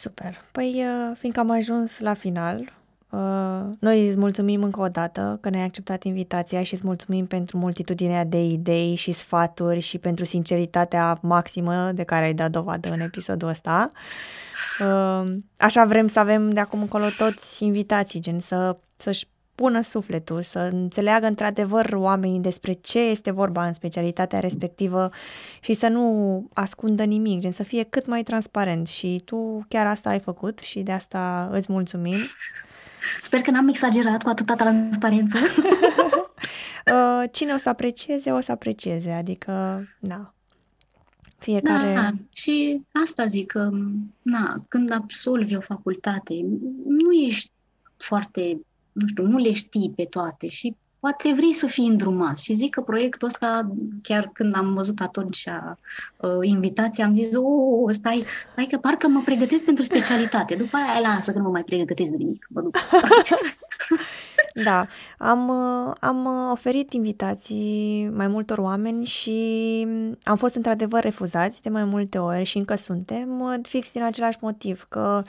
Super. 0.00 0.44
Păi, 0.52 0.84
uh, 0.84 1.16
fiindcă 1.18 1.40
am 1.40 1.50
ajuns 1.50 1.98
la 1.98 2.14
final, 2.14 2.72
uh, 3.10 3.60
noi 3.78 4.08
îți 4.08 4.18
mulțumim 4.18 4.62
încă 4.62 4.80
o 4.80 4.88
dată 4.88 5.38
că 5.40 5.50
ne-ai 5.50 5.64
acceptat 5.64 6.02
invitația 6.02 6.62
și 6.62 6.74
îți 6.74 6.82
mulțumim 6.84 7.26
pentru 7.26 7.58
multitudinea 7.58 8.24
de 8.24 8.42
idei 8.42 8.94
și 8.94 9.12
sfaturi 9.12 9.80
și 9.80 9.98
pentru 9.98 10.24
sinceritatea 10.24 11.18
maximă 11.22 11.92
de 11.92 12.04
care 12.04 12.24
ai 12.24 12.34
dat 12.34 12.50
dovadă 12.50 12.90
în 12.90 13.00
episodul 13.00 13.48
ăsta. 13.48 13.88
Uh, 14.80 15.36
așa 15.56 15.84
vrem 15.84 16.06
să 16.06 16.18
avem 16.18 16.50
de 16.50 16.60
acum 16.60 16.80
încolo 16.80 17.06
toți 17.16 17.64
invitații, 17.64 18.20
gen 18.20 18.40
să, 18.40 18.76
să-și 18.96 19.26
pună 19.60 19.80
sufletul, 19.80 20.42
să 20.42 20.58
înțeleagă 20.58 21.26
într-adevăr 21.26 21.92
oamenii 21.92 22.40
despre 22.40 22.72
ce 22.72 22.98
este 22.98 23.30
vorba 23.30 23.66
în 23.66 23.72
specialitatea 23.72 24.40
respectivă 24.40 25.10
și 25.60 25.72
să 25.72 25.88
nu 25.88 26.48
ascundă 26.52 27.04
nimic, 27.04 27.40
gen 27.40 27.52
să 27.52 27.62
fie 27.62 27.82
cât 27.82 28.06
mai 28.06 28.22
transparent 28.22 28.86
și 28.86 29.22
tu 29.24 29.64
chiar 29.68 29.86
asta 29.86 30.08
ai 30.08 30.20
făcut 30.20 30.58
și 30.58 30.80
de 30.80 30.92
asta 30.92 31.48
îți 31.52 31.72
mulțumim. 31.72 32.16
Sper 33.22 33.40
că 33.40 33.50
n-am 33.50 33.68
exagerat 33.68 34.22
cu 34.22 34.28
atâta 34.28 34.54
transparență. 34.54 35.38
Uh, 36.86 37.24
cine 37.32 37.52
o 37.52 37.56
să 37.56 37.68
aprecieze, 37.68 38.30
o 38.30 38.40
să 38.40 38.52
aprecieze, 38.52 39.10
adică, 39.10 39.84
da, 39.98 40.34
fiecare... 41.38 41.94
Da, 41.94 42.10
și 42.32 42.82
asta 43.04 43.26
zic, 43.26 43.46
că, 43.46 43.70
na, 44.22 44.64
când 44.68 44.92
absolvi 44.92 45.56
o 45.56 45.60
facultate, 45.60 46.34
nu 46.86 47.12
ești 47.12 47.50
foarte 47.96 48.60
nu 48.92 49.06
știu, 49.06 49.26
nu 49.26 49.36
le 49.36 49.52
știi 49.52 49.92
pe 49.96 50.04
toate 50.04 50.48
și 50.48 50.76
poate 51.00 51.32
vrei 51.32 51.54
să 51.54 51.66
fii 51.66 51.86
îndrumat. 51.86 52.38
Și 52.38 52.54
zic 52.54 52.70
că 52.70 52.80
proiectul 52.80 53.28
ăsta, 53.28 53.70
chiar 54.02 54.30
când 54.32 54.56
am 54.56 54.74
văzut 54.74 55.00
atunci 55.00 55.44
uh, 56.16 56.30
invitația, 56.42 57.04
am 57.04 57.14
zis, 57.14 57.34
oh, 57.34 57.94
stai, 57.94 58.24
stai 58.52 58.66
că 58.70 58.78
parcă 58.78 59.08
mă 59.08 59.22
pregătesc 59.24 59.64
pentru 59.64 59.84
specialitate. 59.84 60.54
După 60.54 60.76
aia, 60.76 61.00
lasă 61.00 61.32
că 61.32 61.38
nu 61.38 61.44
mă 61.44 61.50
mai 61.50 61.62
pregătesc 61.62 62.10
de 62.10 62.16
nimic. 62.16 62.46
Mă 62.50 62.60
duc. 62.60 62.76
Da, 64.54 64.86
am, 65.18 65.48
uh, 65.48 65.94
am 66.00 66.26
oferit 66.50 66.92
invitații 66.92 68.08
mai 68.14 68.26
multor 68.26 68.58
oameni 68.58 69.04
și 69.04 69.86
am 70.22 70.36
fost 70.36 70.54
într-adevăr 70.54 71.02
refuzați 71.02 71.62
de 71.62 71.68
mai 71.68 71.84
multe 71.84 72.18
ori 72.18 72.44
și 72.44 72.56
încă 72.56 72.74
suntem, 72.74 73.40
uh, 73.40 73.54
fix 73.62 73.92
din 73.92 74.02
același 74.02 74.38
motiv, 74.40 74.86
că 74.88 75.22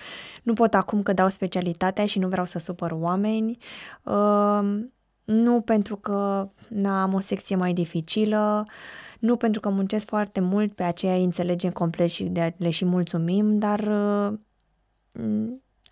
nu 0.43 0.53
pot 0.53 0.73
acum 0.73 1.03
că 1.03 1.13
dau 1.13 1.29
specialitatea 1.29 2.05
și 2.05 2.19
nu 2.19 2.27
vreau 2.27 2.45
să 2.45 2.59
supăr 2.59 2.91
oameni. 2.91 3.57
Uh, 4.03 4.79
nu 5.23 5.61
pentru 5.61 5.95
că 5.95 6.49
am 6.85 7.13
o 7.13 7.19
secție 7.19 7.55
mai 7.55 7.73
dificilă, 7.73 8.65
nu 9.19 9.35
pentru 9.35 9.61
că 9.61 9.69
muncesc 9.69 10.05
foarte 10.05 10.39
mult, 10.39 10.73
pe 10.73 10.83
aceea 10.83 11.15
îi 11.15 11.23
înțelegem 11.23 11.71
complet 11.71 12.09
și 12.09 12.23
de 12.23 12.53
le 12.57 12.69
și 12.69 12.85
mulțumim, 12.85 13.59
dar 13.59 13.79
uh, 13.79 14.37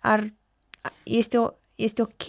ar, 0.00 0.34
este, 1.02 1.38
o, 1.38 1.48
este 1.74 2.02
ok 2.02 2.26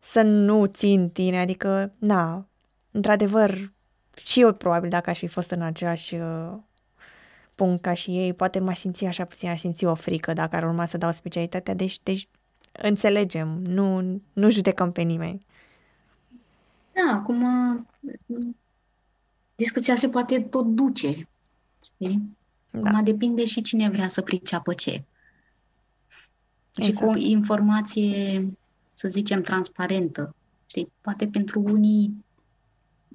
să 0.00 0.22
nu 0.22 0.66
țin 0.66 1.10
tine, 1.10 1.40
adică, 1.40 1.94
na, 1.98 2.48
într-adevăr, 2.90 3.72
și 4.24 4.40
eu 4.40 4.52
probabil 4.52 4.88
dacă 4.88 5.10
aș 5.10 5.18
fi 5.18 5.26
fost 5.26 5.50
în 5.50 5.62
același 5.62 6.14
uh, 6.14 6.52
punct 7.54 7.82
ca 7.82 7.94
și 7.94 8.10
ei, 8.10 8.34
poate 8.34 8.58
m-aș 8.58 8.78
simți 8.78 9.04
așa 9.04 9.24
puțin, 9.24 9.48
aș 9.48 9.60
simți 9.60 9.84
o 9.84 9.94
frică 9.94 10.32
dacă 10.32 10.56
ar 10.56 10.62
urma 10.62 10.86
să 10.86 10.98
dau 10.98 11.12
specialitatea, 11.12 11.74
deci, 11.74 12.00
deci 12.02 12.28
înțelegem, 12.72 13.48
nu, 13.62 14.20
nu 14.32 14.50
judecăm 14.50 14.92
pe 14.92 15.02
nimeni. 15.02 15.44
Da, 16.92 17.12
acum 17.14 17.44
discuția 19.54 19.96
se 19.96 20.08
poate 20.08 20.40
tot 20.40 20.66
duce, 20.66 21.28
știi? 21.84 22.36
Da. 22.70 22.90
Acum 22.90 23.04
depinde 23.04 23.44
și 23.44 23.62
cine 23.62 23.90
vrea 23.90 24.08
să 24.08 24.22
priceapă 24.22 24.74
ce. 24.74 25.04
Exact. 26.74 26.84
Și 26.84 26.92
cu 26.92 27.04
o 27.04 27.16
exact. 27.16 27.30
informație, 27.30 28.46
să 29.00 29.08
zicem, 29.08 29.42
transparentă. 29.42 30.34
Știi? 30.66 30.92
Poate 31.00 31.26
pentru 31.26 31.62
unii 31.66 32.24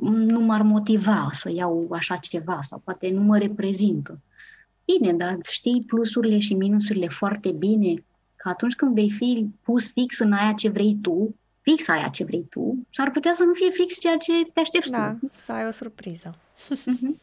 nu 0.04 0.40
m-ar 0.40 0.62
motiva 0.62 1.30
să 1.32 1.52
iau 1.52 1.88
așa 1.92 2.16
ceva 2.16 2.60
sau 2.62 2.82
poate 2.84 3.10
nu 3.10 3.22
mă 3.22 3.38
reprezintă. 3.38 4.20
Bine, 4.86 5.14
dar 5.14 5.38
știi 5.50 5.84
plusurile 5.88 6.40
și 6.40 6.54
minusurile 6.54 7.08
foarte 7.08 7.52
bine, 7.52 7.94
că 8.36 8.50
atunci 8.50 8.76
când 8.76 8.94
vei 8.94 9.12
fi 9.12 9.50
pus 9.62 9.92
fix 9.92 10.20
în 10.20 10.34
aia 10.34 10.54
ce 10.54 10.70
vrei 10.70 10.98
tu, 11.02 11.36
fix 11.62 11.88
aia 11.88 12.08
ce 12.08 12.24
vrei 12.24 12.46
tu, 12.50 12.78
s-ar 12.92 13.12
putea 13.12 13.34
să 13.34 13.44
nu 13.44 13.54
fie 13.54 13.70
fix 13.70 14.00
ceea 14.00 14.18
ce 14.18 14.32
te 14.54 14.60
aștepți 14.60 14.92
da, 14.92 15.12
tu. 15.20 15.32
să 15.46 15.52
ai 15.52 15.68
o 15.68 15.72
surpriză. 15.72 16.36
Uh-huh. 16.66 17.22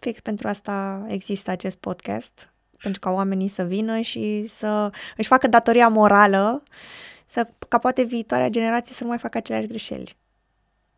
fix 0.00 0.20
pentru 0.20 0.48
asta 0.48 1.04
există 1.08 1.50
acest 1.50 1.76
podcast, 1.76 2.52
pentru 2.82 3.00
ca 3.00 3.10
oamenii 3.10 3.48
să 3.48 3.62
vină 3.62 4.00
și 4.00 4.46
să 4.46 4.90
își 5.16 5.28
facă 5.28 5.46
datoria 5.46 5.88
morală, 5.88 6.62
să, 7.32 7.46
ca 7.68 7.78
poate 7.78 8.02
viitoarea 8.02 8.48
generație 8.48 8.94
să 8.94 9.02
nu 9.02 9.08
mai 9.08 9.18
facă 9.18 9.38
aceleași 9.38 9.66
greșeli. 9.66 10.16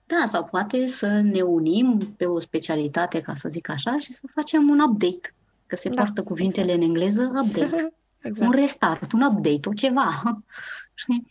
Da, 0.07 0.23
sau 0.27 0.45
poate 0.45 0.87
să 0.87 1.07
ne 1.07 1.41
unim 1.41 2.15
pe 2.17 2.27
o 2.27 2.41
specialitate, 2.41 3.21
ca 3.21 3.35
să 3.35 3.49
zic 3.49 3.69
așa, 3.69 3.99
și 3.99 4.15
să 4.15 4.23
facem 4.35 4.69
un 4.69 4.81
update. 4.81 5.35
Că 5.67 5.77
se 5.77 5.89
da, 5.89 5.95
poartă 5.95 6.23
cuvintele 6.23 6.73
exact. 6.73 6.83
în 6.83 6.89
engleză, 6.89 7.33
update. 7.45 7.95
exact. 8.23 8.47
Un 8.47 8.53
restart, 8.53 9.13
un 9.13 9.23
update, 9.23 9.69
o 9.69 9.73
ceva. 9.73 10.23
Știi? 10.95 11.27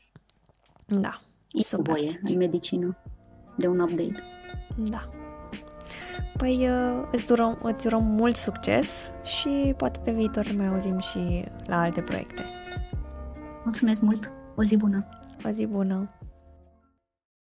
Da. 0.86 1.22
E 1.51 1.64
super. 1.64 1.93
voie 1.93 2.20
în 2.24 2.38
medicină 2.38 2.97
de 3.58 3.68
un 3.68 3.80
update. 3.80 4.24
Da. 4.76 5.10
Păi 6.38 6.68
uh, 6.70 7.08
îți, 7.12 7.28
durăm, 7.28 7.60
îți 7.64 7.86
urăm 7.86 8.04
mult 8.04 8.36
succes 8.36 9.12
și 9.24 9.74
poate 9.78 9.99
pe 10.04 10.12
viitor 10.12 10.54
mai 10.58 10.68
auzim 10.68 10.99
și 10.99 11.45
la 11.66 11.82
alte 11.82 12.01
proiecte. 12.01 12.45
Mulțumesc 13.64 14.01
mult! 14.01 14.33
O 14.56 14.64
zi 14.64 14.78
bună! 14.78 15.06
O 15.45 15.49
zi 15.49 15.66
bună! 15.66 16.10